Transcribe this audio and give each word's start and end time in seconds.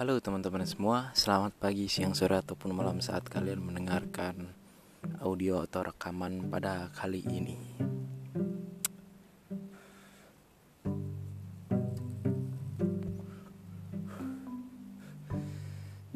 Halo 0.00 0.16
teman-teman 0.16 0.64
semua, 0.64 1.12
selamat 1.12 1.60
pagi, 1.60 1.84
siang, 1.84 2.16
sore, 2.16 2.40
ataupun 2.40 2.72
malam 2.72 3.04
saat 3.04 3.20
kalian 3.28 3.60
mendengarkan 3.60 4.48
audio 5.20 5.60
atau 5.60 5.92
rekaman 5.92 6.48
pada 6.48 6.88
kali 6.96 7.20
ini. 7.28 7.60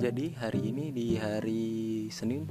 Jadi 0.01 0.33
hari 0.33 0.73
ini 0.73 0.89
di 0.89 1.21
hari 1.21 2.09
Senin 2.09 2.49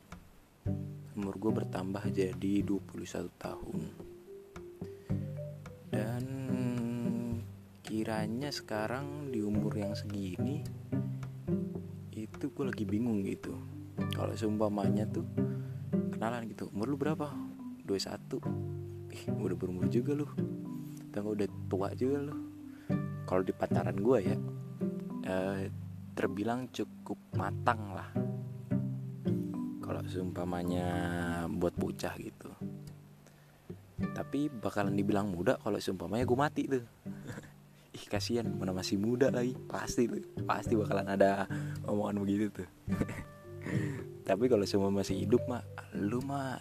umur 1.17 1.33
gue 1.41 1.51
bertambah 1.63 2.03
jadi 2.13 2.61
21 2.61 3.31
tahun. 3.41 3.79
Dan 5.89 6.23
kiranya 7.81 8.53
sekarang 8.53 9.33
di 9.33 9.41
umur 9.41 9.73
yang 9.73 9.97
segini 9.97 10.61
itu 12.13 12.53
gue 12.53 12.65
lagi 12.69 12.85
bingung 12.85 13.25
gitu. 13.25 13.57
Kalau 14.13 14.37
seumpamanya 14.37 15.09
tuh 15.09 15.25
kenalan 16.13 16.45
gitu, 16.53 16.69
umur 16.69 16.93
lu 16.93 16.97
berapa? 17.01 17.33
21. 17.89 18.37
Ih, 19.09 19.23
udah 19.33 19.57
berumur 19.57 19.89
juga 19.89 20.13
lu. 20.13 20.27
Tengah 21.09 21.33
udah 21.33 21.47
tua 21.65 21.97
juga 21.97 22.29
lu. 22.29 22.35
Kalau 23.25 23.41
di 23.41 23.53
pacaran 23.57 23.97
gue 23.97 24.19
ya, 24.21 24.37
uh, 25.25 25.65
terbilang 26.13 26.69
cukup 26.69 26.96
matang 27.37 27.95
lah. 27.95 28.09
Kalau 29.79 30.01
seumpamanya 30.03 30.87
buat 31.47 31.71
bocah 31.77 32.11
gitu. 32.19 32.51
Tapi 33.97 34.51
bakalan 34.51 34.93
dibilang 34.97 35.31
muda 35.31 35.55
kalau 35.61 35.79
seumpamanya 35.79 36.27
gue 36.27 36.37
mati 36.37 36.63
tuh. 36.67 36.83
Ih 37.97 38.05
kasihan 38.11 38.49
mana 38.49 38.75
masih 38.75 38.99
muda 38.99 39.31
lagi. 39.31 39.55
Pasti 39.69 40.09
tuh 40.09 40.19
pasti 40.43 40.75
bakalan 40.75 41.07
ada 41.07 41.47
omongan 41.87 42.19
begitu 42.19 42.51
tuh. 42.51 42.69
Tapi 44.27 44.45
kalau 44.51 44.67
semua 44.67 44.91
masih 44.91 45.23
hidup 45.23 45.47
mah 45.47 45.63
lu 45.95 46.19
mah 46.19 46.59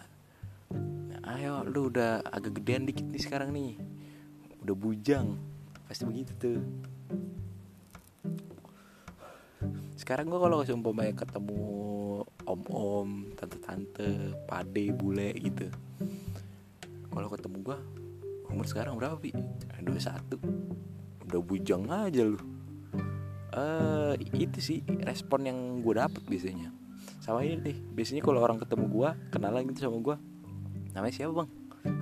ayo 1.35 1.67
lu 1.67 1.91
udah 1.91 2.23
agak 2.31 2.63
gedean 2.63 2.87
dikit 2.87 3.03
nih 3.03 3.21
sekarang 3.21 3.51
nih. 3.51 3.75
Udah 4.63 4.75
bujang 4.75 5.35
pasti 5.87 6.03
begitu 6.03 6.31
tuh 6.35 6.59
sekarang 9.97 10.29
gue 10.29 10.39
kalau 10.39 10.61
seumpamanya 10.61 11.17
ketemu 11.17 11.61
om-om, 12.45 13.33
tante-tante, 13.35 14.37
pade, 14.45 14.93
bule 14.93 15.33
gitu 15.35 15.67
kalau 17.17 17.33
ketemu 17.33 17.57
gue 17.65 17.77
umur 18.53 18.65
sekarang 18.69 18.93
berapa 18.93 19.17
pi? 19.17 19.33
21 19.81 20.37
udah 21.27 21.41
bujang 21.41 21.89
aja 21.89 22.21
lu. 22.23 22.37
Uh, 23.57 24.13
itu 24.37 24.61
sih 24.61 24.79
respon 25.01 25.49
yang 25.49 25.57
gue 25.81 25.97
dapet 25.97 26.21
biasanya. 26.29 26.69
Sama 27.17 27.41
ini 27.41 27.57
deh 27.57 27.77
biasanya 27.97 28.21
kalau 28.21 28.45
orang 28.45 28.61
ketemu 28.61 28.85
gue 28.85 29.09
kenalan 29.33 29.65
gitu 29.73 29.89
sama 29.89 29.97
gue 29.97 30.15
namanya 30.93 31.13
siapa 31.17 31.33
bang? 31.41 31.49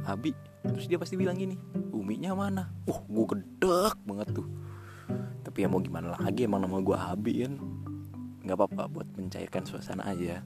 Abi. 0.04 0.36
Terus 0.66 0.86
dia 0.92 0.98
pasti 0.98 1.14
bilang 1.14 1.38
gini 1.38 1.56
Uminya 1.94 2.36
mana? 2.36 2.68
Uh 2.84 3.00
gue 3.08 3.26
gedek 3.40 3.96
banget 4.04 4.36
tuh. 4.36 4.46
Tapi 5.48 5.64
ya 5.64 5.72
mau 5.72 5.80
gimana 5.80 6.20
lagi 6.20 6.44
emang 6.44 6.68
nama 6.68 6.84
gue 6.84 6.98
Abi 6.98 7.34
kan 7.48 7.56
nggak 8.46 8.58
apa-apa 8.62 8.86
buat 8.88 9.10
mencairkan 9.18 9.66
suasana 9.66 10.06
aja. 10.06 10.45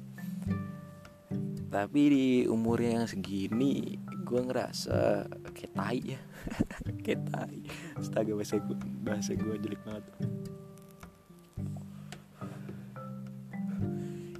Tapi 1.70 2.02
di 2.10 2.28
umur 2.50 2.82
yang 2.82 3.06
segini 3.06 4.00
gue 4.26 4.42
ngerasa 4.42 5.28
kayak 5.54 5.74
tai 5.76 6.00
ya. 6.02 6.22
Kayak 7.06 7.22
tai. 7.30 7.59
Astaga 8.00 8.34
bahasa 8.34 8.58
gue 8.58 8.78
bahasa 9.06 9.32
gue 9.38 9.56
jelek 9.62 9.82
banget. 9.86 10.06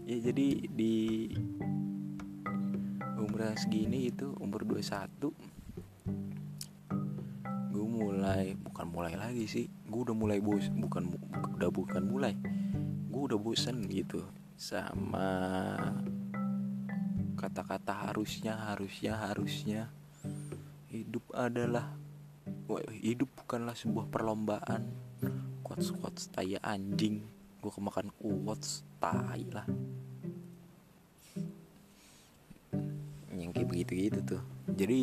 Ya 0.10 0.18
jadi 0.26 0.48
di 0.74 1.30
umur 3.20 3.46
yang 3.46 3.60
segini 3.62 4.10
itu 4.10 4.34
umur 4.42 4.66
21 4.66 5.30
gue 7.70 7.86
mulai 7.88 8.58
bukan 8.58 8.88
mulai 8.90 9.14
lagi 9.14 9.46
sih 9.46 9.70
gue 9.88 10.02
udah 10.02 10.18
mulai 10.18 10.42
bos 10.42 10.68
bukan 10.74 11.14
udah 11.56 11.70
bukan 11.70 12.04
mulai 12.10 12.34
udah 13.30 13.38
bosen 13.38 13.86
gitu 13.86 14.26
sama 14.58 15.78
kata-kata 17.38 18.10
harusnya 18.10 18.58
harusnya 18.58 19.14
harusnya. 19.22 19.82
Hidup 20.90 21.22
adalah 21.38 21.94
hidup 22.98 23.30
bukanlah 23.38 23.78
sebuah 23.78 24.10
perlombaan. 24.10 24.90
Quotes 25.62 25.94
quotes 25.94 26.34
tai 26.34 26.58
anjing 26.58 27.22
gue 27.62 27.70
kemakan 27.70 28.10
quotes 28.18 28.82
tai 28.98 29.46
lah. 29.54 29.70
Yang 33.30 33.52
kayak 33.62 33.70
begitu 33.70 33.92
gitu 34.10 34.20
tuh. 34.26 34.44
Jadi 34.74 35.00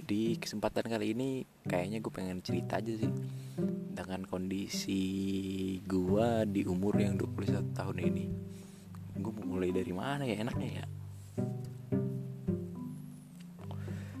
di 0.00 0.40
kesempatan 0.40 0.88
kali 0.88 1.12
ini 1.12 1.44
kayaknya 1.68 2.00
gue 2.00 2.08
pengen 2.08 2.40
cerita 2.40 2.80
aja 2.80 2.96
sih 2.96 3.12
dengan 3.96 4.28
kondisi 4.28 5.00
gua 5.88 6.44
di 6.44 6.68
umur 6.68 7.00
yang 7.00 7.16
21 7.16 7.72
tahun 7.72 7.96
ini. 8.04 8.24
Gue 9.16 9.32
mulai 9.40 9.72
dari 9.72 9.92
mana 9.96 10.28
ya? 10.28 10.44
Enaknya 10.44 10.68
ya? 10.68 10.84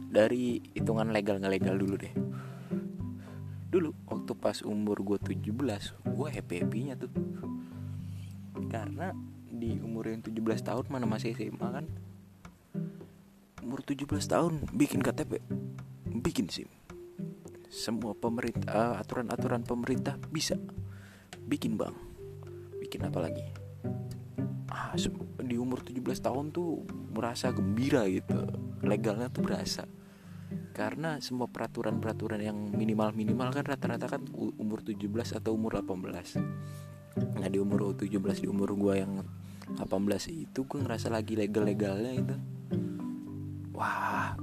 Dari 0.08 0.64
hitungan 0.72 1.12
legal 1.12 1.36
nggak 1.36 1.52
legal 1.60 1.76
dulu 1.76 2.00
deh. 2.00 2.14
Dulu 3.68 3.92
waktu 4.08 4.32
pas 4.32 4.64
umur 4.64 5.04
gue 5.04 5.20
17 5.20 5.52
gue 6.08 6.28
happy 6.32 6.54
happynya 6.64 6.96
tuh. 6.96 7.12
Karena 8.72 9.12
di 9.52 9.76
umur 9.84 10.08
yang 10.08 10.24
17 10.24 10.40
tahun 10.64 10.88
mana 10.88 11.04
masih 11.04 11.36
SMA 11.36 11.68
kan? 11.68 11.84
Umur 13.60 13.84
17 13.84 14.08
tahun 14.24 14.64
bikin 14.72 15.04
KTP 15.04 15.44
bikin 16.24 16.48
SIM 16.48 16.75
semua 17.70 18.14
pemerintah 18.14 18.98
aturan-aturan 19.00 19.62
pemerintah 19.66 20.16
bisa 20.30 20.54
bikin 21.46 21.78
bang. 21.78 21.94
Bikin 22.80 23.06
apa 23.06 23.18
lagi? 23.22 23.44
Ah, 24.70 24.94
di 25.40 25.56
umur 25.58 25.82
17 25.82 26.02
tahun 26.22 26.50
tuh 26.50 26.82
merasa 27.14 27.50
gembira 27.54 28.06
gitu. 28.10 28.34
Legalnya 28.82 29.30
tuh 29.30 29.46
berasa. 29.46 29.84
Karena 30.76 31.18
semua 31.24 31.48
peraturan-peraturan 31.48 32.38
yang 32.38 32.58
minimal-minimal 32.70 33.48
kan 33.50 33.64
rata-rata 33.64 34.06
kan 34.06 34.22
umur 34.60 34.84
17 34.84 35.38
atau 35.40 35.56
umur 35.56 35.80
18 35.80 36.66
nah 37.16 37.48
di 37.48 37.56
umur 37.56 37.96
17 37.96 38.44
di 38.44 38.48
umur 38.48 38.76
gua 38.76 39.00
yang 39.00 39.24
18 39.80 39.88
itu 40.30 40.68
gue 40.68 40.78
ngerasa 40.78 41.10
lagi 41.10 41.34
legal-legalnya 41.34 42.12
itu. 42.14 42.36
Wah 43.74 44.38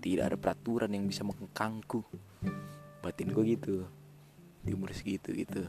tidak 0.00 0.24
ada 0.32 0.36
peraturan 0.40 0.92
yang 0.94 1.04
bisa 1.04 1.20
mengkangku 1.20 2.00
batin 3.04 3.28
gue 3.28 3.44
gitu. 3.44 3.84
Di 4.64 4.72
umur 4.72 4.96
segitu 4.96 5.36
gitu. 5.36 5.68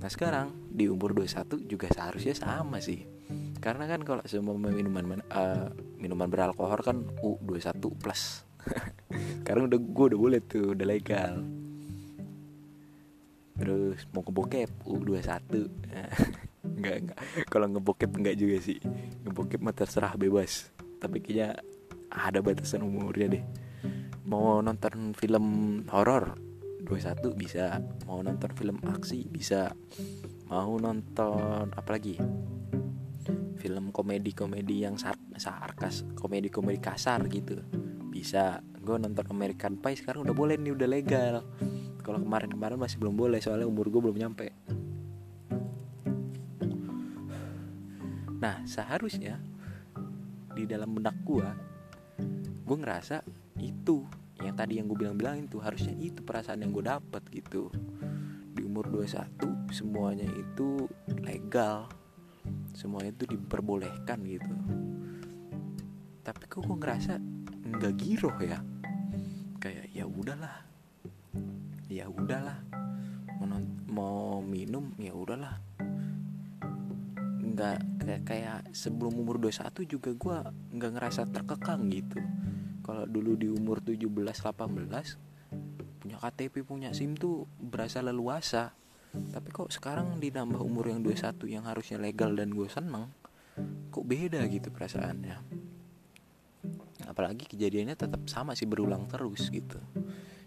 Nah 0.00 0.08
sekarang 0.08 0.56
di 0.72 0.88
umur 0.88 1.12
21 1.12 1.68
juga 1.68 1.92
seharusnya 1.92 2.32
sama 2.32 2.80
sih. 2.80 3.04
Karena 3.60 3.84
kan 3.84 4.00
kalau 4.00 4.24
semua 4.24 4.56
minuman 4.56 5.20
uh, 5.28 5.68
minuman 6.00 6.32
beralkohol 6.32 6.80
kan 6.80 7.04
U21 7.20 7.76
plus. 8.00 8.48
Sekarang 9.44 9.68
udah 9.68 9.78
gue 9.80 10.04
udah 10.14 10.20
boleh 10.20 10.40
tuh 10.40 10.72
udah 10.72 10.86
legal. 10.88 11.44
Terus 13.60 14.00
mau 14.16 14.24
ke 14.24 14.32
bokep 14.32 14.70
U21 14.88 15.68
enggak 16.64 16.96
enggak 17.04 17.18
kalau 17.52 17.68
ngebokep 17.68 18.10
enggak 18.16 18.40
juga 18.40 18.56
sih. 18.64 18.80
Ngebokep 19.28 19.60
mah 19.60 19.76
terserah 19.76 20.16
bebas. 20.16 20.72
Tapi 20.96 21.20
kayaknya 21.20 21.60
ada 22.08 22.40
batasan 22.40 22.82
umurnya 22.82 23.38
deh 23.38 23.44
mau 24.26 24.60
nonton 24.60 25.16
film 25.16 25.46
horor? 25.88 26.36
21 26.84 27.36
bisa. 27.36 27.78
Mau 28.08 28.20
nonton 28.24 28.50
film 28.56 28.82
aksi? 28.82 29.28
Bisa. 29.30 29.70
Mau 30.50 30.76
nonton 30.80 31.70
apa 31.70 31.90
lagi? 31.94 32.18
Film 33.60 33.92
komedi-komedi 33.92 34.88
yang 34.88 34.96
sar 34.96 35.14
sarkas 35.36 36.02
komedi-komedi 36.16 36.80
kasar 36.80 37.24
gitu. 37.30 37.62
Bisa. 38.10 38.58
Gue 38.80 38.96
nonton 38.96 39.28
American 39.30 39.78
Pie 39.78 40.00
sekarang 40.00 40.26
udah 40.26 40.34
boleh 40.34 40.56
nih 40.58 40.72
udah 40.74 40.88
legal. 40.88 41.46
Kalau 42.00 42.18
kemarin-kemarin 42.18 42.80
masih 42.80 42.96
belum 42.98 43.14
boleh 43.14 43.38
soalnya 43.38 43.68
umur 43.68 43.92
gue 43.92 44.00
belum 44.00 44.16
nyampe. 44.18 44.46
Nah 48.40 48.64
seharusnya 48.64 49.36
di 50.56 50.64
dalam 50.66 50.90
benak 50.96 51.14
gue 51.22 51.46
gue 52.66 52.76
ngerasa 52.76 53.22
itu 53.60 54.08
yang 54.40 54.56
tadi 54.56 54.80
yang 54.80 54.88
gue 54.88 54.96
bilang-bilang 54.96 55.44
itu 55.44 55.60
harusnya 55.60 55.92
itu 56.00 56.24
perasaan 56.24 56.64
yang 56.64 56.72
gue 56.72 56.84
dapat 56.84 57.22
gitu. 57.28 57.68
Di 58.56 58.64
umur 58.64 58.88
21 58.88 59.36
semuanya 59.68 60.24
itu 60.32 60.88
legal. 61.20 61.92
Semua 62.72 63.04
itu 63.04 63.28
diperbolehkan 63.28 64.24
gitu. 64.24 64.54
Tapi 66.24 66.42
kok 66.48 66.64
gue 66.64 66.76
ngerasa 66.76 67.20
nggak 67.76 67.94
giroh 68.00 68.36
ya? 68.40 68.64
Kayak 69.60 69.92
ya 69.92 70.04
udahlah. 70.08 70.56
Ya 71.92 72.08
udahlah. 72.08 72.64
Mau, 73.44 73.60
mau 73.92 74.40
minum 74.40 74.88
ya 74.96 75.12
udahlah. 75.12 75.60
Nggak 77.44 77.76
kayak, 78.00 78.22
kayak 78.24 78.58
sebelum 78.72 79.20
umur 79.20 79.36
21 79.36 79.84
juga 79.84 80.10
gue 80.16 80.36
nggak 80.80 80.92
ngerasa 80.96 81.28
terkekang 81.28 81.92
gitu 81.92 82.24
kalau 82.80 83.04
dulu 83.04 83.36
di 83.36 83.48
umur 83.48 83.80
17 83.84 84.08
18 84.08 85.30
punya 86.00 86.16
KTP 86.16 86.64
punya 86.64 86.90
SIM 86.96 87.14
tuh 87.14 87.44
berasa 87.60 88.00
leluasa. 88.00 88.72
Tapi 89.10 89.50
kok 89.50 89.74
sekarang 89.74 90.22
ditambah 90.22 90.62
umur 90.62 90.86
yang 90.88 91.02
21 91.02 91.34
yang 91.50 91.66
harusnya 91.66 91.98
legal 91.98 92.30
dan 92.32 92.54
gue 92.54 92.70
seneng 92.70 93.10
kok 93.90 94.06
beda 94.06 94.40
gitu 94.48 94.70
perasaannya. 94.70 95.36
Apalagi 97.10 97.44
kejadiannya 97.50 97.98
tetap 97.98 98.22
sama 98.30 98.54
sih 98.54 98.70
berulang 98.70 99.10
terus 99.10 99.50
gitu. 99.50 99.82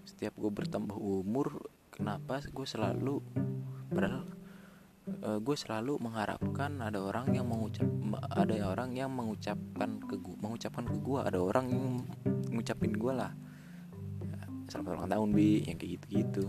Setiap 0.07 0.33
gue 0.39 0.51
bertambah 0.51 0.95
umur 0.95 1.67
kenapa 1.91 2.39
gue 2.41 2.65
selalu 2.65 3.19
padahal 3.91 4.25
uh, 5.23 5.39
gue 5.39 5.55
selalu 5.59 5.99
mengharapkan 5.99 6.79
ada 6.81 6.99
orang 7.03 7.35
yang 7.35 7.47
mengucap 7.47 7.85
ada 8.33 8.55
orang 8.67 8.95
yang 8.95 9.11
mengucapkan 9.11 9.99
ke 10.13 10.21
gue 10.21 10.35
mengucapkan 10.45 10.85
ke 10.85 10.95
gue 11.01 11.19
ada 11.19 11.39
orang 11.41 11.65
yang 11.73 11.85
ngucapin 12.53 12.93
gue 12.93 13.13
lah. 13.17 13.33
Selamat 14.69 15.01
ulang 15.01 15.09
tahun 15.09 15.29
bi 15.33 15.65
yang 15.65 15.77
kayak 15.81 15.91
gitu 15.97 16.07
gitu 16.13 16.45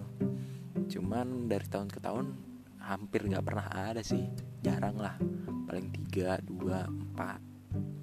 cuman 0.84 1.49
dari 1.49 1.64
tahun 1.64 1.88
ke 1.88 1.99
tahun 2.02 2.37
hampir 2.84 3.25
nggak 3.25 3.44
pernah 3.44 3.66
ada 3.72 4.05
sih. 4.05 4.28
Jarang 4.61 5.00
lah. 5.00 5.16
Paling 5.64 5.88
tiga 5.96 6.37
dua 6.44 6.84
empat 6.84 7.40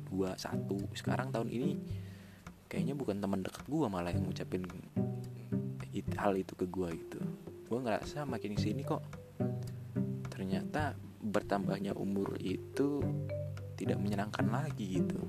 dua 0.10 0.34
satu. 0.36 0.82
Sekarang 0.98 1.30
tahun 1.30 1.54
ini 1.54 1.78
kayaknya 2.66 2.98
bukan 2.98 3.22
teman 3.22 3.46
dekat 3.46 3.66
gue 3.70 3.86
malah 3.86 4.10
yang 4.10 4.26
ngucapin 4.26 4.66
hal 6.18 6.34
itu 6.38 6.54
ke 6.58 6.66
gue 6.66 6.90
gitu. 6.98 7.22
Gue 7.70 7.80
ngerasa 7.80 8.26
makin 8.26 8.58
sini 8.58 8.82
kok 8.82 9.06
ternyata 10.32 10.98
bertambahnya 11.22 11.94
umur 11.94 12.34
itu 12.42 13.02
tidak 13.78 13.98
menyenangkan 14.02 14.46
lagi 14.50 15.02
gitu 15.02 15.22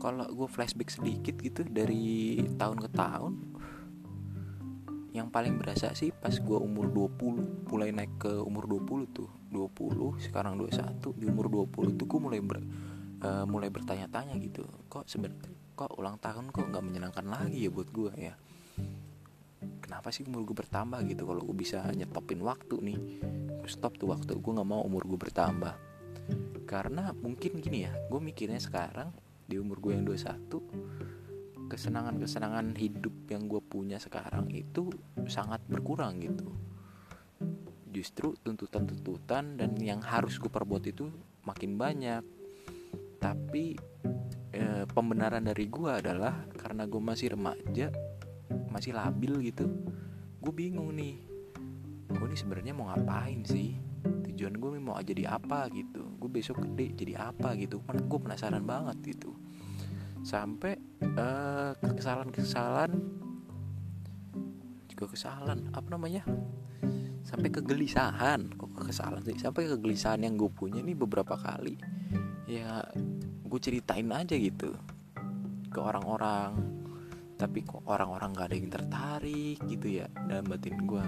kalau 0.00 0.26
gue 0.32 0.48
flashback 0.48 0.88
sedikit 0.88 1.36
gitu 1.44 1.60
dari 1.68 2.40
tahun 2.56 2.80
ke 2.80 2.88
tahun 2.96 3.32
yang 5.10 5.28
paling 5.28 5.60
berasa 5.60 5.92
sih 5.92 6.14
pas 6.14 6.32
gue 6.32 6.58
umur 6.58 6.88
20 6.88 7.68
mulai 7.68 7.92
naik 7.92 8.16
ke 8.16 8.32
umur 8.40 8.64
20 8.64 9.10
tuh 9.12 9.28
20 9.52 10.22
sekarang 10.22 10.56
21 10.56 11.20
di 11.20 11.26
umur 11.28 11.50
20 11.50 11.98
tuh 11.98 12.06
gue 12.06 12.20
mulai 12.22 12.40
ber, 12.40 12.62
uh, 13.20 13.44
mulai 13.44 13.68
bertanya-tanya 13.68 14.38
gitu 14.38 14.64
kok 14.86 15.10
sebenarnya 15.10 15.50
kok 15.74 15.92
ulang 15.98 16.16
tahun 16.22 16.54
kok 16.54 16.70
nggak 16.72 16.84
menyenangkan 16.84 17.26
lagi 17.26 17.66
ya 17.66 17.70
buat 17.74 17.90
gue 17.90 18.12
ya 18.16 18.34
kenapa 19.90 20.14
sih 20.14 20.22
umur 20.22 20.46
gue 20.46 20.54
bertambah 20.54 21.02
gitu? 21.02 21.26
Kalau 21.26 21.42
gue 21.42 21.56
bisa 21.58 21.82
nyetopin 21.90 22.38
waktu 22.46 22.78
nih. 22.78 22.98
Gue 23.58 23.66
stop 23.66 23.98
tuh 23.98 24.14
waktu 24.14 24.38
gue 24.38 24.52
nggak 24.54 24.70
mau 24.70 24.86
umur 24.86 25.02
gue 25.02 25.18
bertambah. 25.18 25.74
Karena 26.62 27.10
mungkin 27.10 27.58
gini 27.58 27.90
ya 27.90 27.90
gue 28.06 28.20
mikirnya 28.22 28.62
sekarang 28.62 29.10
di 29.50 29.58
umur 29.58 29.82
gue 29.82 29.98
yang 29.98 30.06
21 30.06 31.66
kesenangan-kesenangan 31.66 32.70
hidup 32.78 33.34
yang 33.34 33.50
gue 33.50 33.58
punya 33.58 33.98
sekarang 33.98 34.46
itu 34.54 34.94
sangat 35.26 35.58
berkurang 35.66 36.22
gitu. 36.22 36.46
Justru 37.90 38.38
tuntutan-tuntutan 38.46 39.58
dan 39.58 39.74
yang 39.82 40.06
harus 40.06 40.38
gue 40.38 40.46
perbuat 40.46 40.86
itu 40.86 41.10
makin 41.42 41.74
banyak. 41.74 42.22
Tapi 43.18 43.74
e, 44.54 44.86
pembenaran 44.86 45.42
dari 45.42 45.66
gue 45.66 45.90
adalah 45.90 46.46
karena 46.54 46.86
gue 46.86 47.02
masih 47.02 47.34
remaja 47.34 47.90
masih 48.70 48.94
labil 48.96 49.50
gitu. 49.50 49.66
Gue 50.40 50.52
bingung 50.54 50.94
nih 50.96 51.20
gue 52.10 52.26
nih 52.26 52.38
sebenarnya 52.38 52.72
mau 52.74 52.90
ngapain 52.90 53.46
sih? 53.46 53.78
Tujuan 54.30 54.56
gue 54.56 54.70
mau 54.82 54.98
jadi 54.98 55.36
apa 55.36 55.70
gitu? 55.70 56.02
Gue 56.18 56.30
besok 56.30 56.64
gede 56.66 56.94
jadi 56.96 57.30
apa 57.30 57.54
gitu? 57.56 57.82
Gue 57.84 58.18
penasaran 58.18 58.66
banget 58.66 59.16
gitu. 59.16 59.36
Sampai 60.26 60.76
uh, 61.16 61.72
kesalahan-kesalahan 61.80 62.92
juga 64.90 65.06
kesalahan 65.10 65.70
apa 65.72 65.88
namanya? 65.88 66.26
Sampai 67.22 67.52
kegelisahan. 67.54 68.52
Kok 68.58 68.90
kesalahan 68.90 69.22
sih? 69.22 69.38
Sampai 69.38 69.70
kegelisahan 69.70 70.26
yang 70.26 70.34
gue 70.34 70.50
punya 70.50 70.82
nih 70.82 70.98
beberapa 70.98 71.38
kali 71.38 71.78
ya 72.50 72.82
gue 73.46 73.60
ceritain 73.62 74.10
aja 74.10 74.34
gitu 74.34 74.74
ke 75.70 75.78
orang-orang 75.78 76.79
tapi 77.40 77.64
kok 77.64 77.80
orang-orang 77.88 78.36
gak 78.36 78.52
ada 78.52 78.56
yang 78.60 78.68
tertarik 78.68 79.56
gitu 79.64 80.04
ya 80.04 80.06
dalam 80.28 80.44
batin 80.44 80.76
gue 80.84 81.04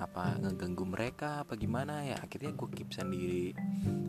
apa 0.00 0.36
ngeganggu 0.40 0.84
mereka 0.88 1.44
apa 1.44 1.56
gimana? 1.60 2.00
Ya 2.04 2.16
akhirnya 2.20 2.56
gue 2.56 2.68
keep 2.72 2.88
sendiri. 2.88 3.52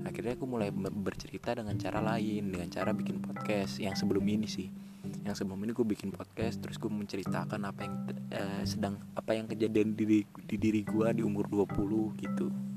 Akhirnya 0.07 0.39
aku 0.39 0.47
mulai 0.47 0.71
bercerita 0.75 1.51
dengan 1.51 1.75
cara 1.75 1.99
lain 1.99 2.47
dengan 2.47 2.71
cara 2.71 2.95
bikin 2.95 3.19
podcast 3.19 3.79
yang 3.79 3.95
sebelum 3.95 4.23
ini 4.23 4.47
sih. 4.47 4.71
Yang 5.27 5.43
sebelum 5.43 5.59
ini 5.67 5.75
gue 5.75 5.83
bikin 5.83 6.15
podcast 6.15 6.63
terus 6.63 6.79
gue 6.79 6.87
menceritakan 6.87 7.67
apa 7.67 7.79
yang 7.83 7.95
eh, 8.31 8.63
sedang 8.63 8.95
apa 9.19 9.35
yang 9.35 9.51
kejadian 9.51 9.91
di, 9.95 10.23
di 10.23 10.55
diri 10.55 10.87
gue 10.87 11.07
di 11.11 11.21
umur 11.27 11.51
20 11.51 12.23
gitu 12.23 12.70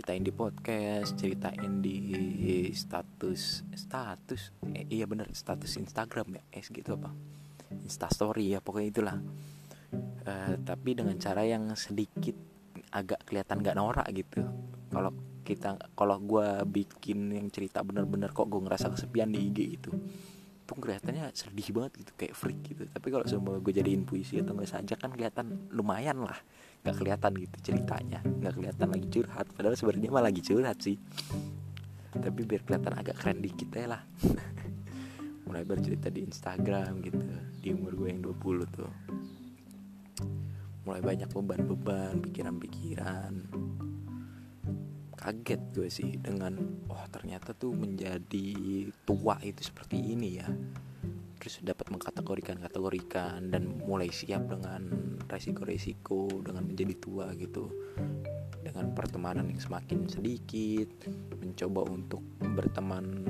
ceritain 0.00 0.24
di 0.24 0.32
podcast 0.32 1.12
ceritain 1.20 1.84
di 1.84 2.00
status 2.72 3.68
status 3.76 4.48
eh, 4.72 4.88
iya 4.88 5.04
bener 5.04 5.28
status 5.36 5.76
Instagram 5.76 6.40
ya 6.40 6.42
eh 6.56 6.64
gitu 6.64 6.96
apa? 6.96 7.12
Instastory 7.84 8.56
ya 8.56 8.64
pokoknya 8.64 8.88
itulah. 8.88 9.16
Uh, 10.24 10.56
tapi 10.64 10.96
dengan 10.96 11.20
cara 11.20 11.44
yang 11.44 11.68
sedikit 11.76 12.32
agak 12.96 13.28
kelihatan 13.28 13.60
gak 13.60 13.76
norak 13.76 14.08
gitu. 14.16 14.40
Kalau 14.88 15.12
kita 15.44 15.76
kalau 15.92 16.16
gue 16.16 16.48
bikin 16.64 17.36
yang 17.36 17.52
cerita 17.52 17.84
bener-bener 17.84 18.32
kok 18.32 18.48
gue 18.48 18.56
ngerasa 18.56 18.88
kesepian 18.96 19.28
di 19.28 19.52
IG 19.52 19.58
itu 19.68 19.92
tuh 20.64 20.80
kelihatannya 20.80 21.28
sedih 21.36 21.76
banget 21.76 21.92
gitu 22.00 22.12
kayak 22.16 22.32
freak 22.32 22.64
gitu. 22.64 22.88
Tapi 22.88 23.06
kalau 23.12 23.28
semua 23.28 23.60
gue 23.60 23.72
jadiin 23.76 24.08
puisi 24.08 24.40
atau 24.40 24.56
nggak 24.56 24.80
saja 24.80 24.96
kan 24.96 25.12
kelihatan 25.12 25.68
lumayan 25.76 26.24
lah 26.24 26.40
nggak 26.80 26.96
kelihatan 26.96 27.32
gitu 27.36 27.56
ceritanya. 27.72 28.20
Nggak 28.24 28.54
kelihatan 28.56 28.88
lagi 28.88 29.06
curhat. 29.12 29.46
Padahal 29.52 29.76
sebenarnya 29.76 30.08
malah 30.08 30.32
lagi 30.32 30.40
curhat 30.40 30.78
sih. 30.80 30.96
Tapi 32.10 32.40
biar 32.42 32.62
kelihatan 32.64 32.92
agak 32.96 33.16
keren 33.20 33.44
dikit 33.44 33.68
ya 33.72 33.86
lah. 33.96 34.02
Mulai 35.46 35.62
bercerita 35.68 36.08
di 36.08 36.24
Instagram 36.24 37.04
gitu. 37.04 37.20
Di 37.60 37.68
umur 37.76 37.92
gue 37.94 38.08
yang 38.10 38.22
20 38.24 38.76
tuh. 38.76 38.92
Mulai 40.88 41.02
banyak 41.04 41.28
beban-beban 41.28 42.24
pikiran-pikiran. 42.24 43.32
Kaget 45.20 45.62
gue 45.76 45.88
sih 45.92 46.16
dengan 46.16 46.56
oh 46.88 47.04
ternyata 47.12 47.52
tuh 47.52 47.76
menjadi 47.76 48.88
tua 49.04 49.36
itu 49.44 49.60
seperti 49.60 50.16
ini 50.16 50.40
ya 50.40 50.48
terus 51.40 51.64
dapat 51.64 51.88
mengkategorikan 51.88 52.60
kategorikan 52.60 53.48
dan 53.48 53.80
mulai 53.88 54.12
siap 54.12 54.44
dengan 54.44 55.16
resiko-resiko 55.24 56.28
dengan 56.44 56.68
menjadi 56.68 56.94
tua 57.00 57.32
gitu. 57.32 57.72
Dengan 58.60 58.92
pertemanan 58.92 59.48
yang 59.48 59.56
semakin 59.56 60.04
sedikit 60.04 61.08
mencoba 61.40 61.88
untuk 61.88 62.20
berteman 62.38 63.24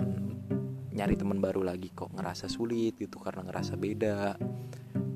nyari 0.90 1.14
teman 1.14 1.38
baru 1.38 1.62
lagi 1.62 1.94
kok 1.94 2.10
ngerasa 2.18 2.50
sulit 2.50 2.98
gitu 2.98 3.22
karena 3.22 3.46
ngerasa 3.46 3.78
beda. 3.78 4.34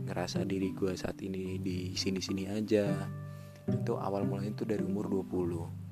Ngerasa 0.06 0.46
diri 0.46 0.70
gue 0.70 0.94
saat 0.94 1.18
ini 1.18 1.58
di 1.58 1.98
sini-sini 1.98 2.46
aja. 2.46 2.86
Itu 3.66 3.98
awal 3.98 4.22
mulanya 4.22 4.54
itu 4.54 4.62
dari 4.62 4.86
umur 4.86 5.10
20 5.10 5.84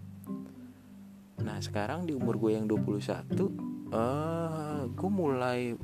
nah 1.42 1.58
sekarang 1.58 2.06
di 2.06 2.14
umur 2.14 2.38
gue 2.38 2.54
yang 2.54 2.70
21 2.70 3.34
uh, 3.90 4.86
gue 4.88 5.10
mulai 5.10 5.74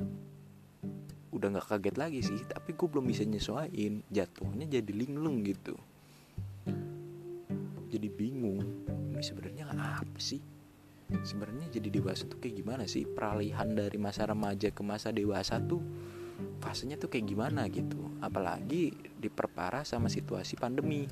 udah 1.29 1.47
nggak 1.53 1.67
kaget 1.69 1.95
lagi 1.95 2.19
sih 2.25 2.39
tapi 2.45 2.73
gue 2.73 2.87
belum 2.89 3.05
bisa 3.05 3.23
nyesuaiin. 3.25 4.05
Jatuhnya 4.09 4.65
jadi 4.65 4.91
linglung 4.93 5.45
gitu. 5.45 5.77
Jadi 7.89 8.07
bingung 8.13 8.61
ini 9.13 9.23
sebenarnya 9.23 9.73
apa 9.73 10.19
sih? 10.21 10.41
Sebenarnya 11.09 11.73
jadi 11.73 11.89
dewasa 11.89 12.29
tuh 12.29 12.37
kayak 12.37 12.61
gimana 12.61 12.83
sih? 12.85 13.03
Peralihan 13.09 13.65
dari 13.73 13.97
masa 13.97 14.29
remaja 14.29 14.69
ke 14.69 14.81
masa 14.85 15.09
dewasa 15.09 15.57
tuh 15.57 15.81
fasenya 16.61 17.01
tuh 17.01 17.09
kayak 17.09 17.25
gimana 17.25 17.65
gitu? 17.67 17.97
Apalagi 18.21 18.93
diperparah 19.17 19.81
sama 19.83 20.05
situasi 20.07 20.53
pandemi 20.55 21.09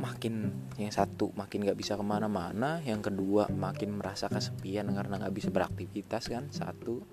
makin 0.00 0.48
yang 0.80 0.90
satu 0.90 1.30
makin 1.36 1.68
gak 1.68 1.76
bisa 1.76 1.94
ke 1.94 2.02
mana-mana 2.02 2.80
yang 2.82 3.04
kedua 3.04 3.52
makin 3.52 4.00
merasa 4.00 4.32
kesepian 4.32 4.88
karena 4.96 5.20
gak 5.20 5.34
bisa 5.36 5.52
beraktivitas 5.52 6.32
kan 6.32 6.48
satu 6.48 7.04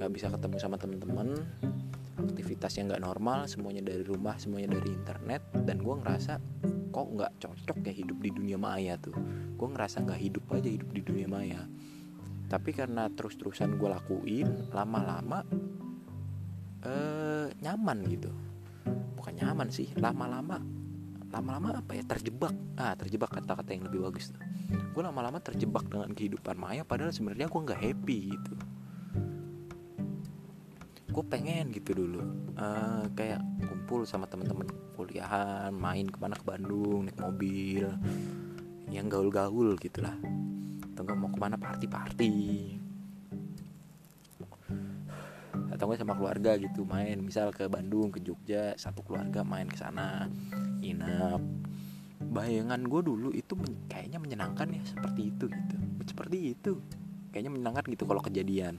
gak 0.00 0.10
bisa 0.10 0.32
ketemu 0.32 0.56
sama 0.56 0.80
aktivitas 2.22 2.78
yang 2.78 2.92
nggak 2.92 3.02
normal 3.02 3.50
semuanya 3.50 3.82
dari 3.82 4.04
rumah 4.04 4.36
semuanya 4.38 4.78
dari 4.78 4.94
internet 4.94 5.42
dan 5.64 5.80
gue 5.80 5.94
ngerasa 6.00 6.32
kok 6.92 7.08
nggak 7.08 7.32
cocok 7.40 7.78
ya 7.88 7.92
hidup 7.92 8.18
di 8.20 8.30
dunia 8.30 8.58
maya 8.60 9.00
tuh. 9.00 9.16
Gue 9.56 9.68
ngerasa 9.72 10.04
nggak 10.04 10.20
hidup 10.20 10.44
aja 10.52 10.68
hidup 10.68 10.90
di 10.92 11.00
dunia 11.00 11.26
maya. 11.26 11.64
Tapi 12.52 12.70
karena 12.76 13.08
terus-terusan 13.08 13.80
gue 13.80 13.88
lakuin 13.88 14.68
lama-lama 14.70 15.40
eh, 16.84 17.46
nyaman 17.64 17.98
gitu. 18.12 18.30
Bukan 19.16 19.34
nyaman 19.40 19.72
sih 19.72 19.88
lama-lama 19.96 20.81
lama-lama 21.32 21.80
apa 21.80 21.96
ya? 21.96 22.04
Terjebak. 22.04 22.52
Ah 22.76 22.92
terjebak 22.92 23.32
kata-kata 23.32 23.72
yang 23.72 23.88
lebih 23.88 24.04
bagus 24.04 24.30
tuh. 24.30 24.42
Gue 24.92 25.02
lama-lama 25.02 25.40
terjebak 25.40 25.88
dengan 25.88 26.12
kehidupan 26.12 26.56
maya 26.60 26.84
padahal 26.84 27.10
sebenarnya 27.10 27.48
gue 27.48 27.60
nggak 27.64 27.80
happy 27.80 28.18
gitu. 28.36 28.54
Gue 31.12 31.24
pengen 31.28 31.72
gitu 31.72 31.96
dulu. 31.96 32.20
Uh, 32.56 33.08
kayak 33.16 33.40
kumpul 33.64 34.04
sama 34.04 34.28
teman-teman 34.28 34.68
kuliahan 34.92 35.72
main 35.72 36.04
ke 36.08 36.20
mana 36.20 36.36
ke 36.36 36.44
Bandung 36.44 37.08
naik 37.08 37.16
mobil. 37.16 37.88
Yang 38.92 39.06
gaul-gaul 39.08 39.76
gitulah. 39.80 40.16
Atau 40.92 41.08
nggak 41.08 41.16
mau 41.16 41.32
ke 41.32 41.40
mana 41.40 41.56
party-party. 41.56 42.36
Atau 45.72 45.84
nggak 45.88 46.00
sama 46.04 46.16
keluarga 46.16 46.60
gitu 46.60 46.84
main. 46.84 47.16
Misal 47.20 47.52
ke 47.56 47.64
Bandung 47.68 48.12
ke 48.12 48.20
Jogja 48.20 48.76
satu 48.76 49.00
keluarga 49.00 49.40
main 49.40 49.68
ke 49.68 49.80
sana 49.80 50.28
inap. 50.82 51.40
Bayangan 52.22 52.80
gue 52.86 53.00
dulu 53.02 53.28
itu 53.34 53.54
men 53.58 53.74
kayaknya 53.86 54.18
menyenangkan 54.18 54.68
ya 54.74 54.82
seperti 54.84 55.30
itu 55.30 55.44
gitu. 55.48 55.76
Seperti 56.06 56.36
itu. 56.52 56.72
Kayaknya 57.32 57.50
menyenangkan 57.54 57.84
gitu 57.88 58.04
kalau 58.04 58.20
kejadian. 58.20 58.76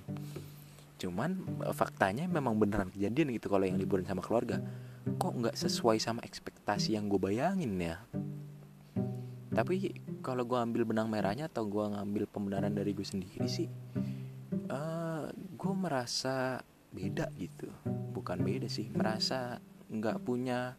Cuman 1.01 1.39
eh, 1.63 1.75
faktanya 1.75 2.29
memang 2.29 2.59
beneran 2.59 2.91
kejadian 2.93 3.33
gitu 3.33 3.47
kalau 3.49 3.65
yang 3.65 3.79
liburan 3.79 4.05
sama 4.05 4.21
keluarga. 4.21 4.61
Kok 5.03 5.33
nggak 5.43 5.55
sesuai 5.59 5.99
sama 5.99 6.23
ekspektasi 6.23 6.95
yang 6.95 7.11
gue 7.11 7.19
bayangin 7.19 7.75
ya? 7.79 7.99
Tapi 9.53 9.93
kalau 10.25 10.47
gue 10.47 10.57
ambil 10.57 10.87
benang 10.87 11.11
merahnya 11.11 11.45
atau 11.45 11.67
gue 11.67 11.85
ngambil 11.85 12.25
pembenaran 12.25 12.73
dari 12.73 12.95
gue 12.95 13.05
sendiri 13.05 13.45
sih 13.45 13.69
uh, 14.69 14.73
eh, 14.73 15.25
gue 15.33 15.73
merasa 15.73 16.61
beda 16.93 17.29
gitu. 17.37 17.69
Bukan 18.13 18.41
beda 18.45 18.69
sih 18.69 18.89
merasa 18.93 19.57
nggak 19.89 20.21
punya 20.25 20.77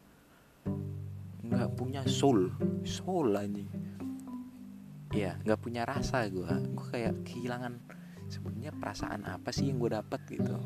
nggak 1.51 1.71
punya 1.77 2.03
soul. 2.09 2.53
Soul 2.85 3.37
anjing. 3.37 3.69
Ya 5.15 5.39
nggak 5.47 5.61
punya 5.61 5.87
rasa 5.87 6.27
gue 6.27 6.49
gue 6.49 6.87
kayak 6.91 7.23
kehilangan 7.23 7.79
sebenarnya 8.27 8.73
perasaan 8.75 9.23
apa 9.29 9.55
sih 9.55 9.71
yang 9.71 9.79
gue 9.79 9.95
dapat 9.95 10.21
gitu. 10.27 10.59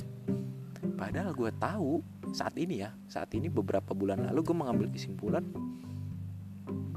Padahal 0.98 1.34
gue 1.34 1.50
tahu 1.58 2.00
saat 2.32 2.56
ini 2.60 2.84
ya 2.84 2.90
saat 3.08 3.32
ini 3.32 3.48
beberapa 3.48 3.96
bulan 3.96 4.28
lalu 4.28 4.40
gue 4.44 4.56
mengambil 4.56 4.88
kesimpulan 4.92 5.44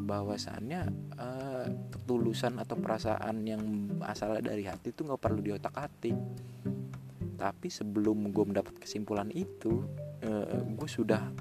bahwasannya 0.02 0.92
uh, 1.16 1.68
ketulusan 1.94 2.60
atau 2.60 2.76
perasaan 2.76 3.48
yang 3.48 3.64
asal 4.04 4.36
dari 4.44 4.68
hati 4.68 4.92
itu 4.92 5.08
nggak 5.08 5.22
perlu 5.22 5.40
diotak 5.40 5.72
atik 5.78 6.18
tapi 7.40 7.72
sebelum 7.72 8.30
gue 8.30 8.46
mendapat 8.46 8.76
kesimpulan 8.78 9.32
itu 9.32 9.88
uh, 10.28 10.62
gue 10.68 10.90
sudah 10.90 11.32